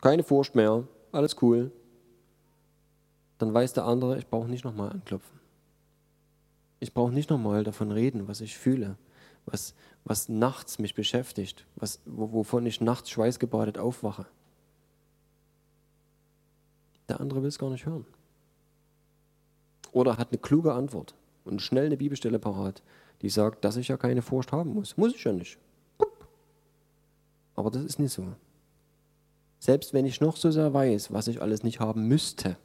[0.00, 1.72] Keine Furcht mehr, alles cool.
[3.38, 5.40] Dann weiß der andere, ich brauche nicht nochmal anklopfen.
[6.78, 8.96] Ich brauche nicht nochmal davon reden, was ich fühle,
[9.46, 9.74] was,
[10.04, 14.26] was nachts mich beschäftigt, was, wovon ich nachts schweißgebadet aufwache.
[17.08, 18.06] Der andere will es gar nicht hören.
[19.92, 21.14] Oder hat eine kluge Antwort
[21.44, 22.82] und schnell eine Bibelstelle parat,
[23.22, 24.96] die sagt, dass ich ja keine Furcht haben muss.
[24.96, 25.58] Muss ich ja nicht.
[27.54, 28.26] Aber das ist nicht so.
[29.60, 32.56] Selbst wenn ich noch so sehr weiß, was ich alles nicht haben müsste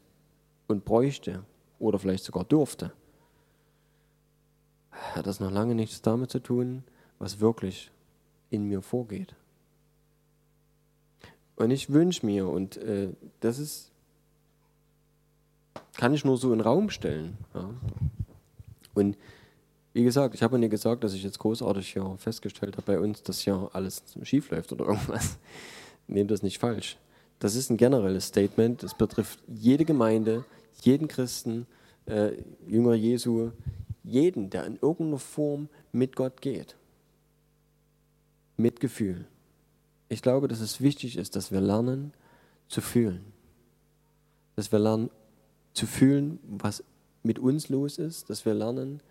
[0.68, 1.46] und bräuchte
[1.78, 2.92] oder vielleicht sogar dürfte,
[5.16, 6.84] hat das noch lange nichts damit zu tun,
[7.18, 7.92] was wirklich
[8.50, 9.36] in mir vorgeht.
[11.56, 13.10] Und ich wünsche mir, und äh,
[13.42, 13.92] das ist,
[15.98, 17.38] kann ich nur so in den Raum stellen.
[17.54, 17.70] Ja.
[18.94, 19.18] Und
[19.94, 23.24] wie gesagt, ich habe mir gesagt, dass ich jetzt großartig hier festgestellt habe bei uns,
[23.24, 25.38] dass hier alles schief läuft oder irgendwas.
[26.08, 26.98] Nehmt das nicht falsch.
[27.40, 28.84] Das ist ein generelles Statement.
[28.84, 30.46] Das betrifft jede Gemeinde,
[30.82, 31.68] jeden Christen,
[32.06, 32.32] äh,
[32.68, 33.52] Jünger Jesu,
[34.04, 36.76] jeden, der in irgendeiner Form mit Gott geht.
[38.58, 39.26] Mit Gefühl.
[40.10, 42.14] Ich glaube, dass es wichtig ist, dass wir lernen
[42.68, 43.22] zu fühlen.
[44.56, 45.10] Dass wir lernen
[45.74, 46.84] zu fühlen, was
[47.24, 48.30] mit uns los ist.
[48.30, 49.02] Dass wir lernen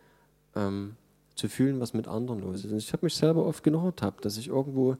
[0.54, 0.96] ähm,
[1.34, 2.72] zu fühlen, was mit anderen los ist.
[2.72, 4.96] Und ich habe mich selber oft genug ertappt, dass ich irgendwo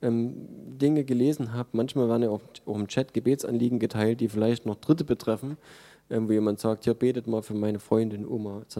[0.00, 0.34] ähm,
[0.78, 1.70] Dinge gelesen habe.
[1.72, 5.56] Manchmal werden ja auch, auch im Chat Gebetsanliegen geteilt, die vielleicht noch Dritte betreffen
[6.12, 8.78] ähm, wo jemand sagt, ja, betet mal für meine Freundin, Oma etc.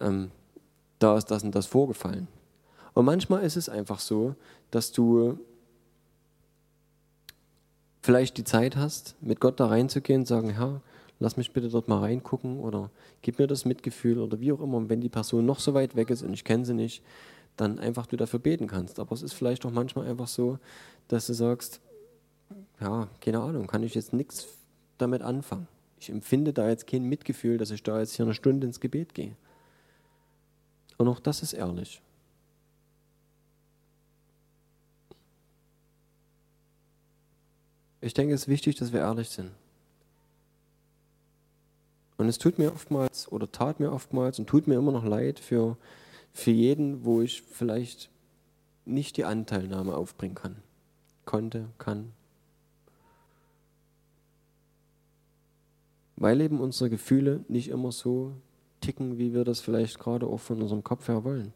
[0.00, 0.30] Ähm,
[0.98, 2.28] da ist das und das vorgefallen.
[2.92, 4.34] Und manchmal ist es einfach so,
[4.70, 5.38] dass du
[8.02, 10.80] vielleicht die Zeit hast, mit Gott da reinzugehen und sagen, Herr,
[11.20, 12.90] lass mich bitte dort mal reingucken oder
[13.22, 14.76] gib mir das Mitgefühl oder wie auch immer.
[14.76, 17.02] Und wenn die Person noch so weit weg ist und ich kenne sie nicht,
[17.56, 18.98] dann einfach du dafür beten kannst.
[18.98, 20.58] Aber es ist vielleicht auch manchmal einfach so,
[21.08, 21.80] dass du sagst,
[22.80, 24.48] ja, keine Ahnung, kann ich jetzt nichts
[24.96, 25.68] damit anfangen.
[26.00, 29.14] Ich empfinde da jetzt kein Mitgefühl, dass ich da jetzt hier eine Stunde ins Gebet
[29.14, 29.36] gehe.
[30.96, 32.02] Und auch das ist ehrlich.
[38.00, 39.50] Ich denke, es ist wichtig, dass wir ehrlich sind.
[42.16, 45.38] Und es tut mir oftmals oder tat mir oftmals und tut mir immer noch leid
[45.38, 45.76] für,
[46.32, 48.10] für jeden, wo ich vielleicht
[48.84, 50.56] nicht die Anteilnahme aufbringen kann.
[51.24, 52.12] Konnte, kann,
[56.20, 58.32] weil eben unsere Gefühle nicht immer so
[58.80, 61.52] ticken, wie wir das vielleicht gerade auch von unserem Kopf her wollen.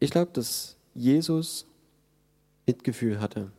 [0.00, 1.66] Ich glaube, dass Jesus
[2.66, 3.50] Mitgefühl hatte.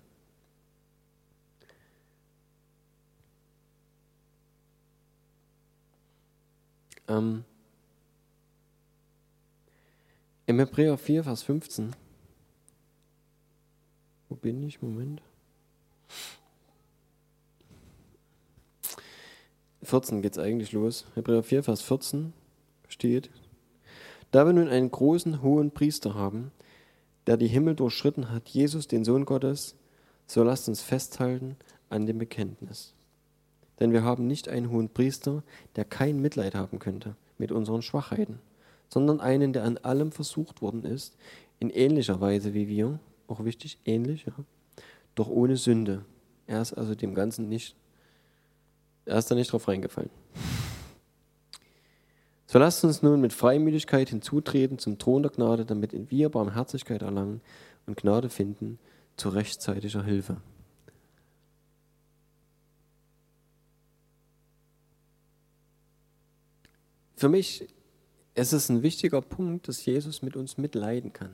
[7.07, 7.43] Ähm,
[10.47, 11.95] Im Hebräer 4, Vers 15
[14.29, 14.81] wo bin ich?
[14.81, 15.21] Moment.
[19.83, 21.05] 14 geht es eigentlich los.
[21.15, 22.33] Hebräer 4, Vers 14
[22.87, 23.29] steht,
[24.31, 26.51] da wir nun einen großen, hohen Priester haben,
[27.27, 29.75] der die Himmel durchschritten hat, Jesus, den Sohn Gottes,
[30.27, 31.55] so lasst uns festhalten
[31.89, 32.93] an dem Bekenntnis.
[33.79, 35.43] Denn wir haben nicht einen hohen Priester,
[35.75, 38.39] der kein Mitleid haben könnte mit unseren Schwachheiten,
[38.89, 41.15] sondern einen, der an allem versucht worden ist,
[41.59, 44.33] in ähnlicher Weise wie wir, auch wichtig, ähnlich, ja,
[45.15, 46.05] doch ohne Sünde.
[46.47, 47.75] Er ist also dem Ganzen nicht,
[49.05, 50.09] er ist da nicht drauf reingefallen.
[52.47, 57.41] So lasst uns nun mit Freimütigkeit hinzutreten zum Thron der Gnade, damit wir Barmherzigkeit erlangen
[57.85, 58.79] und Gnade finden
[59.17, 60.37] zu rechtzeitiger Hilfe.
[67.17, 67.67] Für mich
[68.35, 71.31] ist es ein wichtiger Punkt, dass Jesus mit uns mitleiden kann.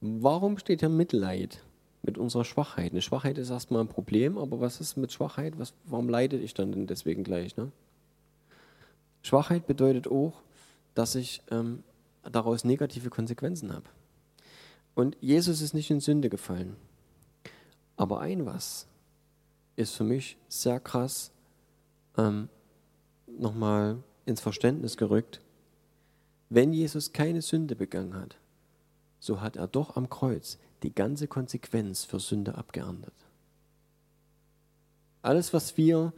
[0.00, 1.62] Warum steht hier Mitleid
[2.02, 2.92] mit unserer Schwachheit?
[2.92, 5.58] Eine Schwachheit ist erstmal ein Problem, aber was ist mit Schwachheit?
[5.58, 7.56] Was, warum leide ich dann denn deswegen gleich?
[7.56, 7.72] Ne?
[9.22, 10.42] Schwachheit bedeutet auch,
[10.94, 11.82] dass ich ähm,
[12.22, 13.86] daraus negative Konsequenzen habe.
[14.94, 16.76] Und Jesus ist nicht in Sünde gefallen.
[17.96, 18.86] Aber ein was
[19.76, 21.32] ist für mich sehr krass
[22.16, 22.48] ähm,
[23.26, 25.40] nochmal ins Verständnis gerückt.
[26.48, 28.36] Wenn Jesus keine Sünde begangen hat,
[29.26, 33.12] so hat er doch am Kreuz die ganze Konsequenz für Sünde abgeerntet.
[35.20, 36.12] Alles, was wir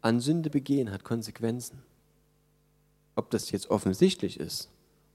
[0.00, 1.82] an Sünde begehen, hat Konsequenzen.
[3.14, 4.68] Ob das jetzt offensichtlich ist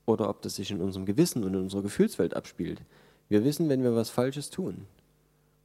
[0.06, 2.82] oder ob das sich in unserem Gewissen und in unserer Gefühlswelt abspielt.
[3.28, 4.86] Wir wissen, wenn wir was Falsches tun.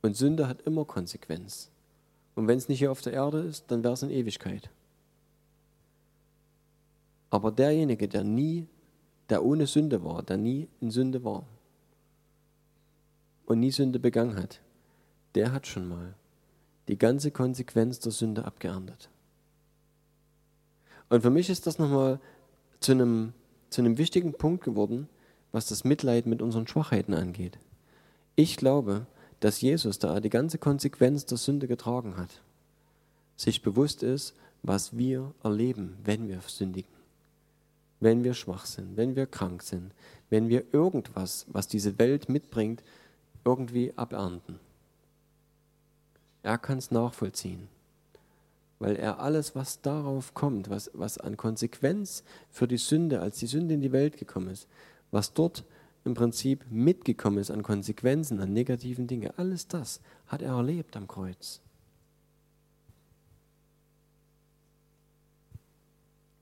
[0.03, 1.71] Und Sünde hat immer Konsequenz.
[2.35, 4.71] Und wenn es nicht hier auf der Erde ist, dann wäre es in Ewigkeit.
[7.29, 8.66] Aber derjenige, der nie,
[9.29, 11.45] der ohne Sünde war, der nie in Sünde war
[13.51, 14.61] und nie Sünde begangen hat,
[15.34, 16.14] der hat schon mal
[16.86, 19.11] die ganze Konsequenz der Sünde abgeerntet.
[21.09, 22.20] Und für mich ist das nochmal
[22.78, 23.32] zu einem,
[23.68, 25.09] zu einem wichtigen Punkt geworden,
[25.51, 27.59] was das Mitleid mit unseren Schwachheiten angeht.
[28.36, 29.07] Ich glaube,
[29.40, 32.42] dass Jesus da die ganze Konsequenz der Sünde getragen hat,
[33.34, 36.92] sich bewusst ist, was wir erleben, wenn wir sündigen,
[37.98, 39.92] wenn wir schwach sind, wenn wir krank sind,
[40.28, 42.84] wenn wir irgendwas, was diese Welt mitbringt,
[43.45, 44.59] irgendwie abernten.
[46.43, 47.68] Er kann es nachvollziehen
[48.80, 53.47] weil er alles, was darauf kommt, was, was an Konsequenz für die Sünde, als die
[53.47, 54.66] Sünde in die Welt gekommen ist,
[55.11, 55.64] was dort
[56.05, 61.07] im Prinzip mitgekommen ist an Konsequenzen, an negativen Dingen, alles das hat er erlebt am
[61.07, 61.61] Kreuz.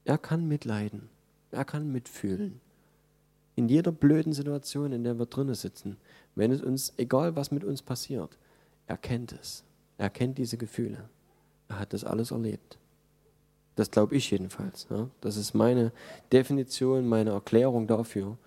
[0.05, 1.11] Er kann mitleiden,
[1.51, 2.61] er kann mitfühlen.
[3.59, 5.96] In jeder blöden Situation, in der wir drinnen sitzen,
[6.36, 8.38] wenn es uns, egal was mit uns passiert,
[8.86, 9.64] er kennt es.
[9.96, 11.09] Er kennt diese Gefühle.
[11.66, 12.78] Er hat das alles erlebt.
[13.74, 14.86] Das glaube ich jedenfalls.
[14.90, 15.11] Ja.
[15.20, 15.90] Das ist meine
[16.30, 18.38] Definition, meine Erklärung dafür.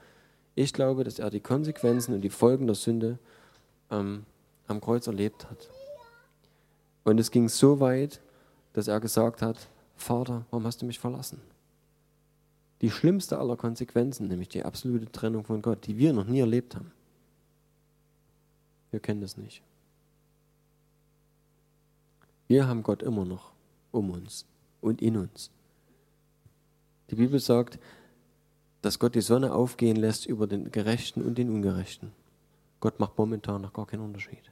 [0.56, 3.20] Ich glaube, dass er die Konsequenzen und die Folgen der Sünde
[3.90, 4.24] ähm,
[4.68, 5.70] am Kreuz erlebt hat.
[7.04, 8.22] Und es ging so weit,
[8.72, 9.58] dass er gesagt hat,
[9.98, 11.42] Vater, warum hast du mich verlassen?
[12.82, 16.76] Die schlimmste aller Konsequenzen, nämlich die absolute Trennung von Gott, die wir noch nie erlebt
[16.76, 16.92] haben.
[18.90, 19.62] Wir kennen das nicht.
[22.48, 23.52] Wir haben Gott immer noch
[23.92, 24.46] um uns
[24.82, 25.52] und in uns.
[27.10, 27.80] Die Bibel sagt,
[28.82, 32.12] dass Gott die Sonne aufgehen lässt über den Gerechten und den Ungerechten.
[32.80, 34.52] Gott macht momentan noch gar keinen Unterschied.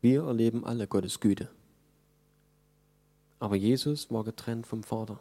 [0.00, 1.48] Wir erleben alle Gottes Güte.
[3.42, 5.18] Aber Jesus war getrennt vom Vater.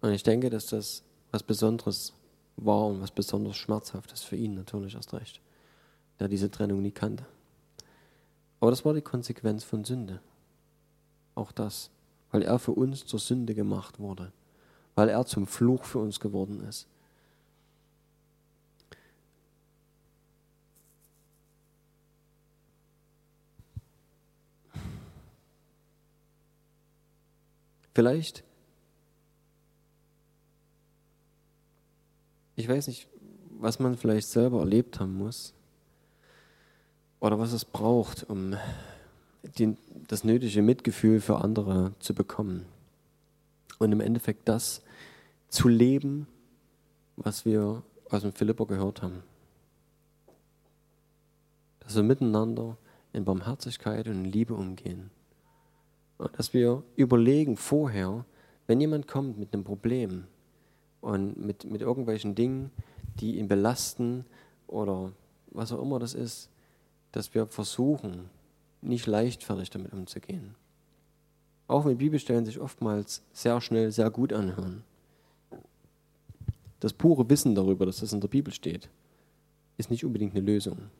[0.00, 2.12] Und ich denke, dass das was Besonderes
[2.56, 5.40] war und was besonders Schmerzhaftes für ihn natürlich erst recht,
[6.18, 7.24] der diese Trennung nie kannte.
[8.58, 10.20] Aber das war die Konsequenz von Sünde.
[11.36, 11.88] Auch das,
[12.32, 14.32] weil er für uns zur Sünde gemacht wurde,
[14.96, 16.88] weil er zum Fluch für uns geworden ist.
[27.94, 28.42] Vielleicht,
[32.56, 33.08] ich weiß nicht,
[33.58, 35.54] was man vielleicht selber erlebt haben muss,
[37.20, 38.56] oder was es braucht, um
[39.58, 39.76] die,
[40.08, 42.66] das nötige Mitgefühl für andere zu bekommen.
[43.78, 44.82] Und im Endeffekt das
[45.48, 46.26] zu leben,
[47.16, 49.22] was wir aus dem Philipper gehört haben.
[51.80, 52.76] Dass wir miteinander
[53.12, 55.10] in Barmherzigkeit und in Liebe umgehen.
[56.32, 58.24] Dass wir überlegen vorher,
[58.66, 60.24] wenn jemand kommt mit einem Problem
[61.00, 62.70] und mit, mit irgendwelchen Dingen,
[63.20, 64.24] die ihn belasten
[64.66, 65.12] oder
[65.50, 66.50] was auch immer das ist,
[67.12, 68.30] dass wir versuchen,
[68.80, 70.54] nicht leichtfertig damit umzugehen.
[71.68, 74.82] Auch wenn Bibelstellen sich oftmals sehr schnell sehr gut anhören.
[76.80, 78.90] Das pure Wissen darüber, dass das in der Bibel steht,
[79.78, 80.90] ist nicht unbedingt eine Lösung.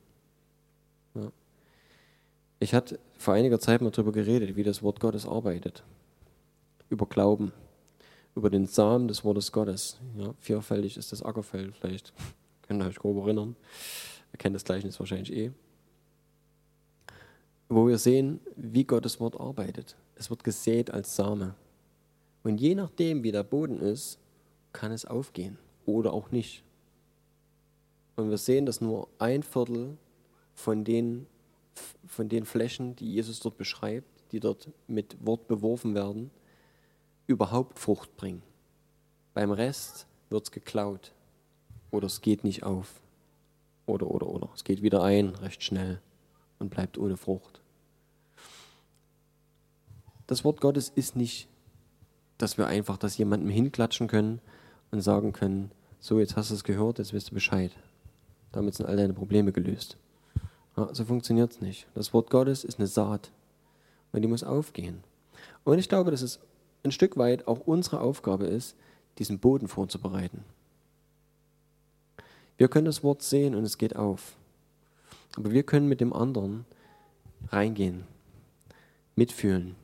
[2.61, 5.83] Ich hatte vor einiger Zeit mal darüber geredet, wie das Wort Gottes arbeitet.
[6.89, 7.53] Über Glauben,
[8.35, 9.99] über den Samen des Wortes Gottes.
[10.17, 12.13] Ja, vierfältig ist das Ackerfeld, vielleicht
[12.63, 13.57] könnt ihr euch grob erinnern.
[14.33, 15.53] Ihr kennt das Gleichnis wahrscheinlich eh.
[17.69, 19.97] Wo wir sehen, wie Gottes Wort arbeitet.
[20.17, 21.55] Es wird gesät als Same.
[22.43, 24.19] Und je nachdem, wie der Boden ist,
[24.73, 26.63] kann es aufgehen oder auch nicht.
[28.17, 29.97] Und wir sehen, dass nur ein Viertel
[30.55, 31.27] von den,
[32.07, 36.31] von den Flächen, die Jesus dort beschreibt, die dort mit Wort beworfen werden,
[37.27, 38.43] überhaupt Frucht bringen.
[39.33, 41.13] Beim Rest wird es geklaut
[41.91, 43.01] oder es geht nicht auf.
[43.87, 44.51] Oder, oder, oder.
[44.55, 46.01] Es geht wieder ein, recht schnell
[46.59, 47.61] und bleibt ohne Frucht.
[50.27, 51.49] Das Wort Gottes ist nicht,
[52.39, 54.41] dass wir einfach das jemandem hinklatschen können
[54.91, 55.71] und sagen können,
[56.01, 57.73] so, jetzt hast du es gehört, jetzt wirst du Bescheid.
[58.53, 59.97] Damit sind all deine Probleme gelöst.
[60.77, 61.87] So funktioniert es nicht.
[61.95, 63.31] Das Wort Gottes ist eine Saat
[64.13, 65.05] und die muss aufgehen.
[65.63, 66.41] Und ich glaube, dass es
[66.83, 68.77] ein Stück weit auch unsere Aufgabe ist,
[69.19, 70.45] diesen Boden vorzubereiten.
[72.57, 74.37] Wir können das Wort sehen und es geht auf.
[75.37, 76.65] Aber wir können mit dem anderen
[77.49, 78.05] reingehen,
[79.17, 79.75] mitfühlen,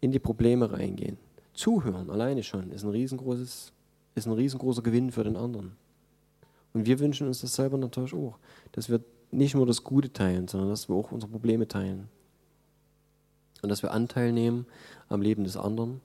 [0.00, 1.18] in die Probleme reingehen.
[1.54, 3.72] Zuhören alleine schon ist ein riesengroßes,
[4.14, 5.76] ist ein riesengroßer Gewinn für den anderen.
[6.72, 8.38] Und wir wünschen uns das selber natürlich auch,
[8.72, 9.00] dass wir
[9.30, 12.08] nicht nur das Gute teilen, sondern dass wir auch unsere Probleme teilen.
[13.62, 14.66] Und dass wir Anteil nehmen
[15.08, 16.00] am Leben des anderen.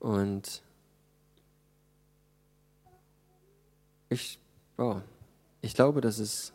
[0.00, 0.62] Und
[4.08, 4.38] ich,
[4.76, 5.02] ja,
[5.60, 6.52] ich glaube, dass es,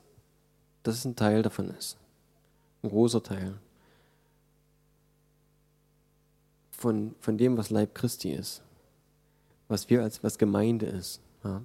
[0.84, 1.98] dass es ein Teil davon ist.
[2.84, 3.58] Ein großer Teil.
[6.72, 8.62] Von, von dem, was Leib Christi ist.
[9.68, 11.22] Was wir als was Gemeinde ist.
[11.44, 11.62] Ja?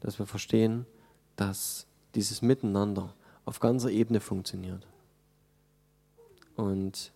[0.00, 0.86] Dass wir verstehen,
[1.36, 3.14] dass dieses Miteinander
[3.44, 4.86] auf ganzer Ebene funktioniert.
[6.56, 7.12] Und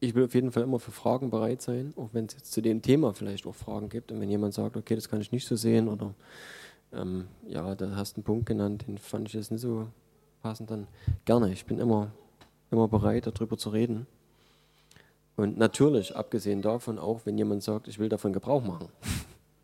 [0.00, 2.60] ich will auf jeden Fall immer für Fragen bereit sein, auch wenn es jetzt zu
[2.60, 4.10] dem Thema vielleicht auch Fragen gibt.
[4.10, 6.12] Und wenn jemand sagt, okay, das kann ich nicht so sehen oder
[6.92, 9.88] ähm, ja, da hast du einen Punkt genannt, den fand ich jetzt nicht so
[10.42, 10.88] passend, dann
[11.24, 11.52] gerne.
[11.52, 12.10] Ich bin immer,
[12.70, 14.06] immer bereit, darüber zu reden.
[15.36, 18.88] Und natürlich, abgesehen davon, auch wenn jemand sagt, ich will davon Gebrauch machen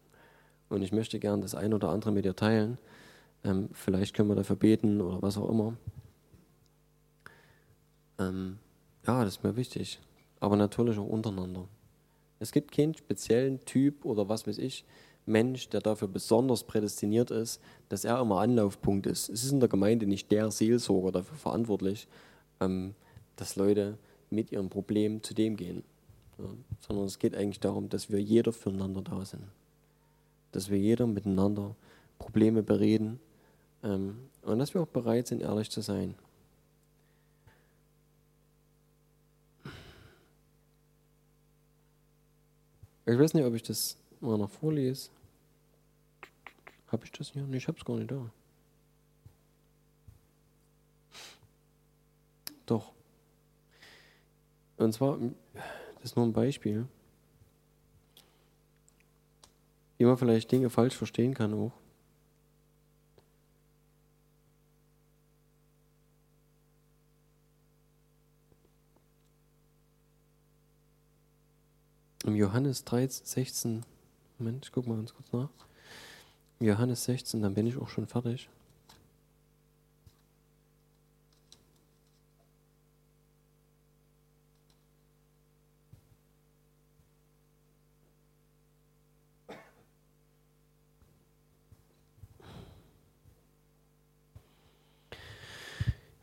[0.68, 2.78] und ich möchte gern das ein oder andere mit dir teilen,
[3.45, 5.76] ähm, vielleicht können wir dafür beten oder was auch immer.
[8.18, 8.59] Ähm,
[9.07, 10.01] ja, das ist mir wichtig.
[10.41, 11.68] Aber natürlich auch untereinander.
[12.41, 14.84] Es gibt keinen speziellen Typ oder was weiß ich,
[15.26, 19.28] Mensch, der dafür besonders prädestiniert ist, dass er immer Anlaufpunkt ist.
[19.28, 22.09] Es ist in der Gemeinde nicht der Seelsorger dafür verantwortlich,
[22.61, 22.95] ähm,
[23.36, 23.99] dass Leute
[24.30, 25.82] mit ihrem Problem zu dem gehen.
[26.39, 26.47] Ja,
[26.80, 29.43] sondern es geht eigentlich darum, dass wir jeder füreinander da sind.
[30.53, 31.74] Dass wir jeder miteinander
[32.18, 33.20] Probleme bereden
[33.83, 36.14] und dass wir auch bereit sind, ehrlich zu sein.
[43.07, 45.09] Ich weiß nicht, ob ich das mal noch vorlese.
[46.89, 47.43] Habe ich das hier?
[47.43, 48.31] Nee, ich habe es gar nicht da.
[52.66, 52.93] Doch.
[54.76, 55.18] Und zwar,
[55.95, 56.87] das ist nur ein Beispiel,
[59.97, 61.72] wie man vielleicht Dinge falsch verstehen kann auch.
[72.39, 73.84] Johannes 13, 16,
[74.39, 75.49] Moment, ich gucke mal ganz kurz nach.
[76.61, 78.49] Johannes 16, dann bin ich auch schon fertig.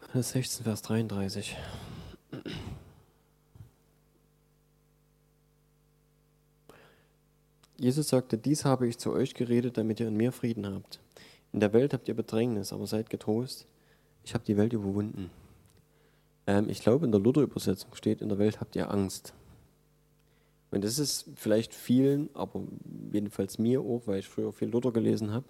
[0.02, 1.58] Johannes 16, Vers 33.
[7.86, 11.00] Jesus sagte, dies habe ich zu euch geredet, damit ihr in mir Frieden habt.
[11.54, 13.68] In der Welt habt ihr Bedrängnis, aber seid getrost,
[14.24, 15.30] ich habe die Welt überwunden.
[16.48, 19.36] Ähm, ich glaube, in der Luther-Übersetzung steht, in der Welt habt ihr Angst.
[20.72, 22.64] Und das ist vielleicht vielen, aber
[23.12, 25.46] jedenfalls mir auch, weil ich früher viel Luther gelesen habe,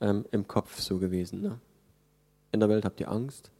[0.00, 1.40] ähm, im Kopf so gewesen.
[1.40, 1.60] Ne?
[2.50, 3.52] In der Welt habt ihr Angst,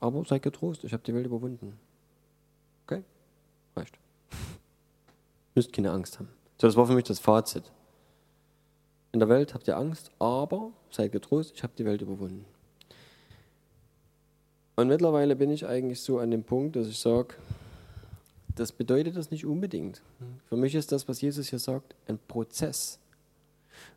[0.00, 1.78] aber seid getrost, ich habe die Welt überwunden.
[2.84, 3.02] Okay?
[3.74, 3.98] Reicht.
[5.54, 6.28] Müsst keine Angst haben.
[6.60, 7.64] So, das war für mich das Fazit.
[9.12, 12.44] In der Welt habt ihr Angst, aber seid getrost, ich habe die Welt überwunden.
[14.76, 17.34] Und mittlerweile bin ich eigentlich so an dem Punkt, dass ich sage,
[18.54, 20.02] das bedeutet das nicht unbedingt.
[20.48, 22.98] Für mich ist das, was Jesus hier sagt, ein Prozess.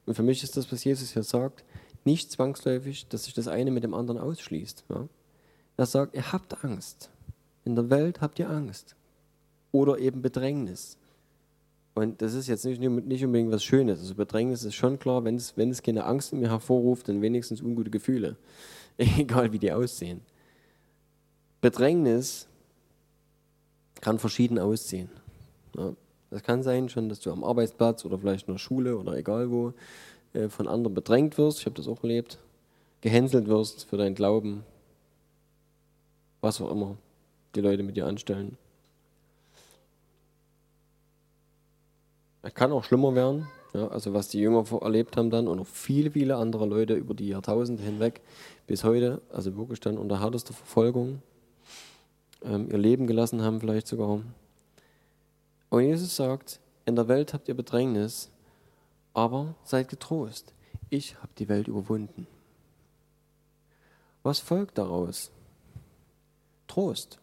[0.05, 1.63] Und für mich ist das, was Jesus hier sagt,
[2.03, 4.85] nicht zwangsläufig, dass sich das eine mit dem anderen ausschließt.
[4.89, 5.07] Ja?
[5.77, 7.09] Er sagt, ihr habt Angst.
[7.65, 8.95] In der Welt habt ihr Angst.
[9.71, 10.97] Oder eben Bedrängnis.
[11.93, 13.99] Und das ist jetzt nicht, nicht unbedingt was Schönes.
[13.99, 17.21] Also Bedrängnis ist schon klar, wenn es, wenn es keine Angst in mir hervorruft, dann
[17.21, 18.37] wenigstens ungute Gefühle.
[18.97, 20.21] Egal wie die aussehen.
[21.59, 22.47] Bedrängnis
[23.99, 25.09] kann verschieden aussehen.
[25.77, 25.93] Ja,
[26.31, 29.51] das kann sein schon, dass du am Arbeitsplatz oder vielleicht in der Schule oder egal
[29.51, 29.73] wo
[30.33, 31.59] äh, von anderen bedrängt wirst.
[31.59, 32.39] Ich habe das auch erlebt.
[33.01, 34.63] Gehänselt wirst für deinen Glauben.
[36.39, 36.97] Was auch immer
[37.53, 38.57] die Leute mit dir anstellen.
[42.43, 43.47] Es kann auch schlimmer werden.
[43.73, 47.13] Ja, also was die Jünger erlebt haben dann und auch viele, viele andere Leute über
[47.13, 48.21] die Jahrtausende hinweg
[48.67, 51.21] bis heute, also wirklich dann unter härtester Verfolgung,
[52.43, 54.21] ähm, ihr Leben gelassen haben vielleicht sogar.
[55.69, 58.29] Und Jesus sagt, in der Welt habt ihr Bedrängnis,
[59.13, 60.53] aber seid getrost.
[60.89, 62.27] Ich habe die Welt überwunden.
[64.23, 65.31] Was folgt daraus?
[66.67, 67.19] Trost.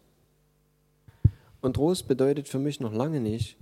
[1.61, 3.57] Und Trost bedeutet für mich noch lange nicht,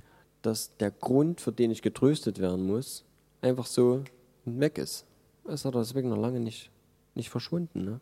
[0.48, 3.04] dass der Grund, für den ich getröstet werden muss,
[3.42, 4.06] einfach so
[4.46, 5.06] weg ist.
[5.46, 6.72] Es hat deswegen noch lange nicht,
[7.16, 7.84] nicht verschwunden.
[7.84, 8.00] Ne?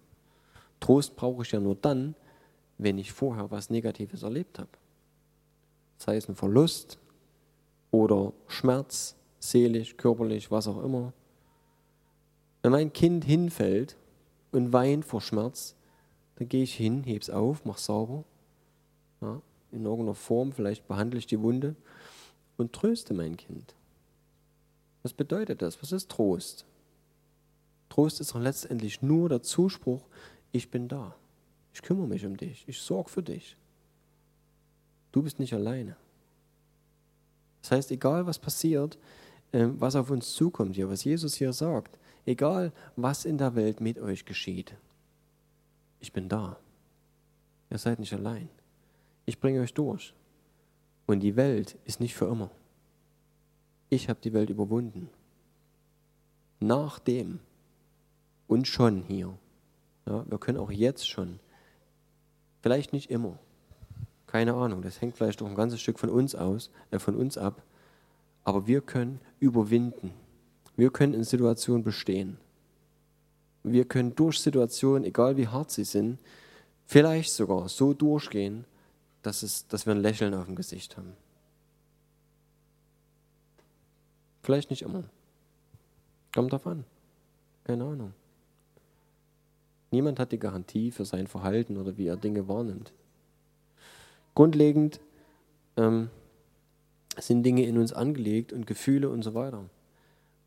[0.79, 2.13] Trost brauche ich ja nur dann,
[2.77, 4.69] wenn ich vorher was Negatives erlebt habe.
[5.97, 6.99] Sei es ein Verlust
[7.89, 11.13] oder Schmerz, seelisch, körperlich, was auch immer.
[12.61, 13.97] Wenn mein Kind hinfällt
[14.51, 15.75] und weint vor Schmerz,
[16.35, 18.23] dann gehe ich hin, hebe es auf, mache sauber.
[19.21, 19.41] Ja,
[19.71, 21.75] in irgendeiner Form, vielleicht behandle ich die Wunde
[22.57, 23.75] und tröste mein Kind.
[25.03, 25.81] Was bedeutet das?
[25.81, 26.65] Was ist Trost?
[27.89, 30.07] Trost ist doch letztendlich nur der Zuspruch,
[30.51, 31.15] ich bin da.
[31.73, 32.63] Ich kümmere mich um dich.
[32.67, 33.57] Ich sorge für dich.
[35.11, 35.95] Du bist nicht alleine.
[37.61, 38.97] Das heißt, egal was passiert,
[39.53, 43.81] ähm, was auf uns zukommt hier, was Jesus hier sagt, egal was in der Welt
[43.81, 44.75] mit euch geschieht,
[45.99, 46.57] ich bin da.
[47.69, 48.49] Ihr seid nicht allein.
[49.25, 50.13] Ich bringe euch durch.
[51.05, 52.49] Und die Welt ist nicht für immer.
[53.89, 55.09] Ich habe die Welt überwunden.
[56.59, 57.39] Nachdem
[58.47, 59.37] und schon hier.
[60.05, 61.39] Ja, wir können auch jetzt schon
[62.65, 63.37] Vielleicht nicht immer.
[64.25, 64.81] Keine Ahnung.
[64.81, 67.61] Das hängt vielleicht auch ein ganzes Stück von uns aus, äh, von uns ab.
[68.43, 70.09] Aber wir können überwinden.
[70.75, 72.39] Wir können in Situationen bestehen.
[73.61, 76.17] Wir können durch Situationen, egal wie hart sie sind,
[76.87, 78.65] vielleicht sogar so durchgehen,
[79.25, 81.13] dass, es, dass wir ein Lächeln auf dem Gesicht haben.
[84.43, 85.03] Vielleicht nicht immer.
[86.33, 86.85] Kommt drauf an.
[87.63, 88.13] Keine Ahnung.
[89.89, 92.93] Niemand hat die Garantie für sein Verhalten oder wie er Dinge wahrnimmt.
[94.35, 94.99] Grundlegend
[95.77, 96.09] ähm,
[97.17, 99.63] sind Dinge in uns angelegt und Gefühle und so weiter.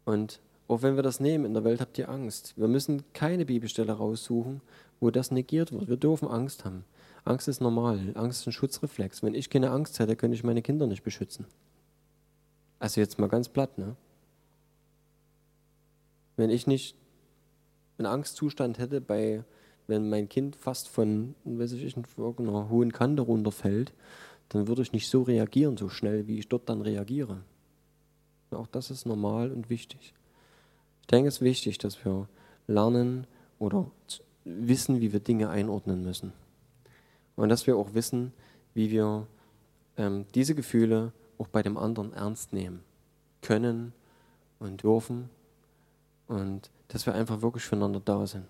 [0.04, 2.52] Und auch wenn wir das nehmen, in der Welt habt ihr Angst.
[2.56, 4.60] Wir müssen keine Bibelstelle raussuchen,
[5.00, 5.88] wo das negiert wird.
[5.88, 6.84] Wir dürfen Angst haben.
[7.28, 8.12] Angst ist normal.
[8.14, 9.22] Angst ist ein Schutzreflex.
[9.22, 11.44] Wenn ich keine Angst hätte, könnte ich meine Kinder nicht beschützen.
[12.78, 13.96] Also jetzt mal ganz platt, ne?
[16.36, 16.96] Wenn ich nicht
[17.98, 19.44] einen Angstzustand hätte, bei,
[19.88, 23.92] wenn mein Kind fast von, weiß ich, irgendeiner hohen Kante runterfällt,
[24.48, 27.42] dann würde ich nicht so reagieren, so schnell, wie ich dort dann reagiere.
[28.52, 30.14] Auch das ist normal und wichtig.
[31.02, 32.28] Ich denke, es ist wichtig, dass wir
[32.66, 33.26] lernen
[33.58, 33.90] oder
[34.44, 36.32] wissen, wie wir Dinge einordnen müssen.
[37.38, 38.32] Und dass wir auch wissen,
[38.74, 39.28] wie wir
[39.96, 42.82] ähm, diese Gefühle auch bei dem anderen ernst nehmen
[43.42, 43.92] können
[44.58, 45.30] und dürfen.
[46.26, 48.44] Und dass wir einfach wirklich füreinander da sind.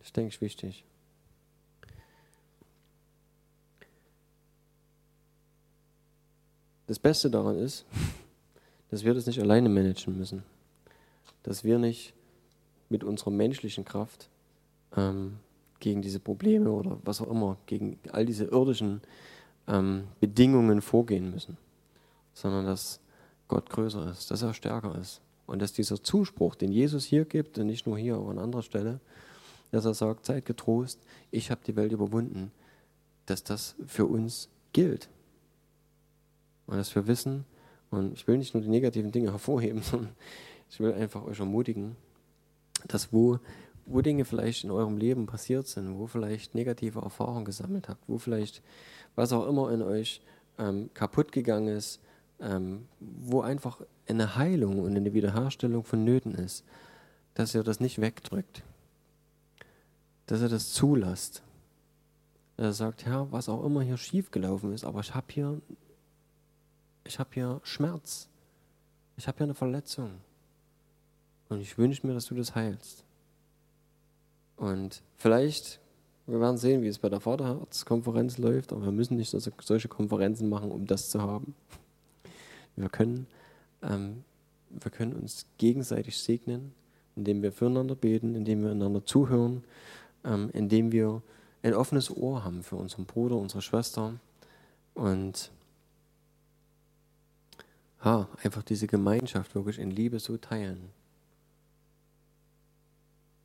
[0.00, 0.84] Das denke ich wichtig.
[6.88, 7.86] Das Beste daran ist,
[8.90, 10.42] dass wir das nicht alleine managen müssen.
[11.44, 12.14] Dass wir nicht
[12.88, 14.28] mit unserer menschlichen Kraft
[14.96, 15.38] ähm,
[15.80, 19.00] gegen diese Probleme oder was auch immer, gegen all diese irdischen
[19.68, 21.56] ähm, Bedingungen vorgehen müssen,
[22.34, 23.00] sondern dass
[23.48, 25.20] Gott größer ist, dass er stärker ist.
[25.46, 28.62] Und dass dieser Zuspruch, den Jesus hier gibt, und nicht nur hier, aber an anderer
[28.62, 29.00] Stelle,
[29.70, 31.00] dass er sagt, seid getrost,
[31.30, 32.50] ich habe die Welt überwunden,
[33.26, 35.08] dass das für uns gilt.
[36.66, 37.44] Und dass wir wissen,
[37.90, 40.12] und ich will nicht nur die negativen Dinge hervorheben, sondern
[40.68, 41.96] ich will einfach euch ermutigen,
[42.88, 43.38] dass wo,
[43.86, 48.18] wo Dinge vielleicht in eurem Leben passiert sind, wo vielleicht negative Erfahrungen gesammelt habt, wo
[48.18, 48.62] vielleicht
[49.14, 50.20] was auch immer in euch
[50.58, 52.00] ähm, kaputt gegangen ist,
[52.40, 56.64] ähm, wo einfach eine Heilung und eine Wiederherstellung von Nöten ist,
[57.34, 58.62] dass ihr das nicht wegdrückt,
[60.26, 61.42] dass ihr das zulasst,
[62.58, 65.60] Er sagt, Herr, was auch immer hier schiefgelaufen ist, aber ich habe hier,
[67.04, 68.28] ich habe hier Schmerz.
[69.18, 70.10] Ich habe hier eine Verletzung.
[71.48, 73.05] Und ich wünsche mir, dass du das heilst.
[74.56, 75.80] Und vielleicht,
[76.26, 80.48] wir werden sehen, wie es bei der Vaterherzkonferenz läuft, aber wir müssen nicht solche Konferenzen
[80.48, 81.54] machen, um das zu haben.
[82.74, 83.26] Wir können,
[83.82, 84.24] ähm,
[84.70, 86.72] wir können uns gegenseitig segnen,
[87.16, 89.64] indem wir füreinander beten, indem wir einander zuhören,
[90.24, 91.22] ähm, indem wir
[91.62, 94.14] ein offenes Ohr haben für unseren Bruder, unsere Schwester
[94.94, 95.50] und
[98.04, 100.90] ha, einfach diese Gemeinschaft wirklich in Liebe so teilen.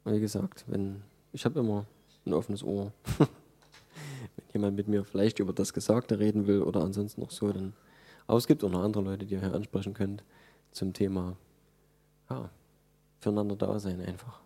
[0.05, 1.85] Wie gesagt, wenn ich habe immer
[2.25, 2.91] ein offenes Ohr.
[3.17, 7.73] wenn jemand mit mir vielleicht über das Gesagte reden will oder ansonsten noch so, dann.
[8.27, 10.23] Aber es gibt auch noch andere Leute, die ihr hier ansprechen könnt
[10.71, 11.35] zum Thema
[12.29, 12.49] ja,
[13.19, 14.39] füreinander da sein einfach.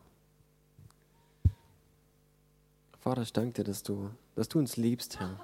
[3.00, 5.40] Vater, ich danke dir, dass du, dass du uns liebst, Herr.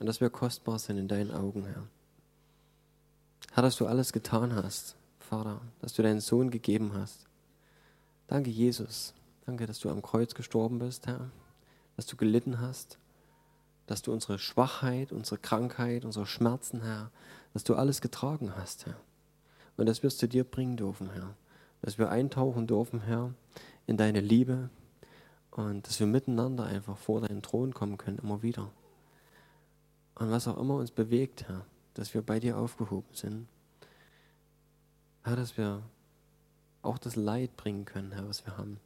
[0.00, 1.86] Und dass wir kostbar sind in deinen Augen, Herr.
[3.52, 7.26] Herr, dass du alles getan hast, Vater, dass du deinen Sohn gegeben hast.
[8.26, 9.14] Danke, Jesus.
[9.48, 11.30] Danke, dass du am Kreuz gestorben bist, Herr.
[11.96, 12.98] Dass du gelitten hast.
[13.86, 17.10] Dass du unsere Schwachheit, unsere Krankheit, unsere Schmerzen, Herr,
[17.54, 19.00] dass du alles getragen hast, Herr.
[19.78, 21.34] Und dass wir es zu dir bringen dürfen, Herr.
[21.80, 23.32] Dass wir eintauchen dürfen, Herr,
[23.86, 24.68] in deine Liebe,
[25.50, 28.70] und dass wir miteinander einfach vor deinen Thron kommen können, immer wieder.
[30.16, 33.48] Und was auch immer uns bewegt, Herr, dass wir bei dir aufgehoben sind.
[35.22, 35.82] Herr, dass wir
[36.82, 38.78] auch das Leid bringen können, Herr, was wir haben.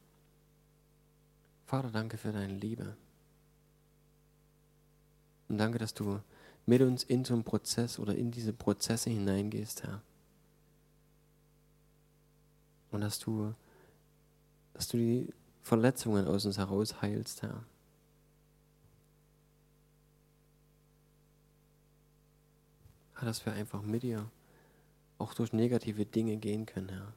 [1.65, 2.95] Vater, danke für deine Liebe.
[5.47, 6.19] Und danke, dass du
[6.65, 10.01] mit uns in so einen Prozess oder in diese Prozesse hineingehst, Herr.
[12.91, 13.53] Und dass du,
[14.73, 17.63] dass du die Verletzungen aus uns heraus heilst, Herr.
[23.15, 24.29] Herr, dass wir einfach mit dir
[25.17, 27.13] auch durch negative Dinge gehen können, Herr.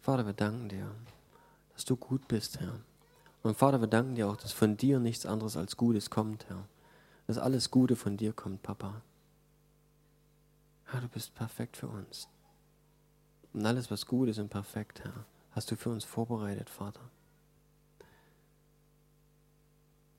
[0.00, 0.94] Vater, wir danken dir,
[1.74, 2.80] dass du gut bist, Herr.
[3.42, 6.66] Und Vater, wir danken dir auch, dass von dir nichts anderes als Gutes kommt, Herr.
[7.26, 9.02] Dass alles Gute von dir kommt, Papa.
[10.86, 12.28] Herr, du bist perfekt für uns.
[13.52, 17.00] Und alles, was gut ist und perfekt, Herr, hast du für uns vorbereitet, Vater.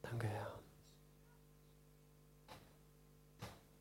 [0.04, 0.55] Danke, Herr.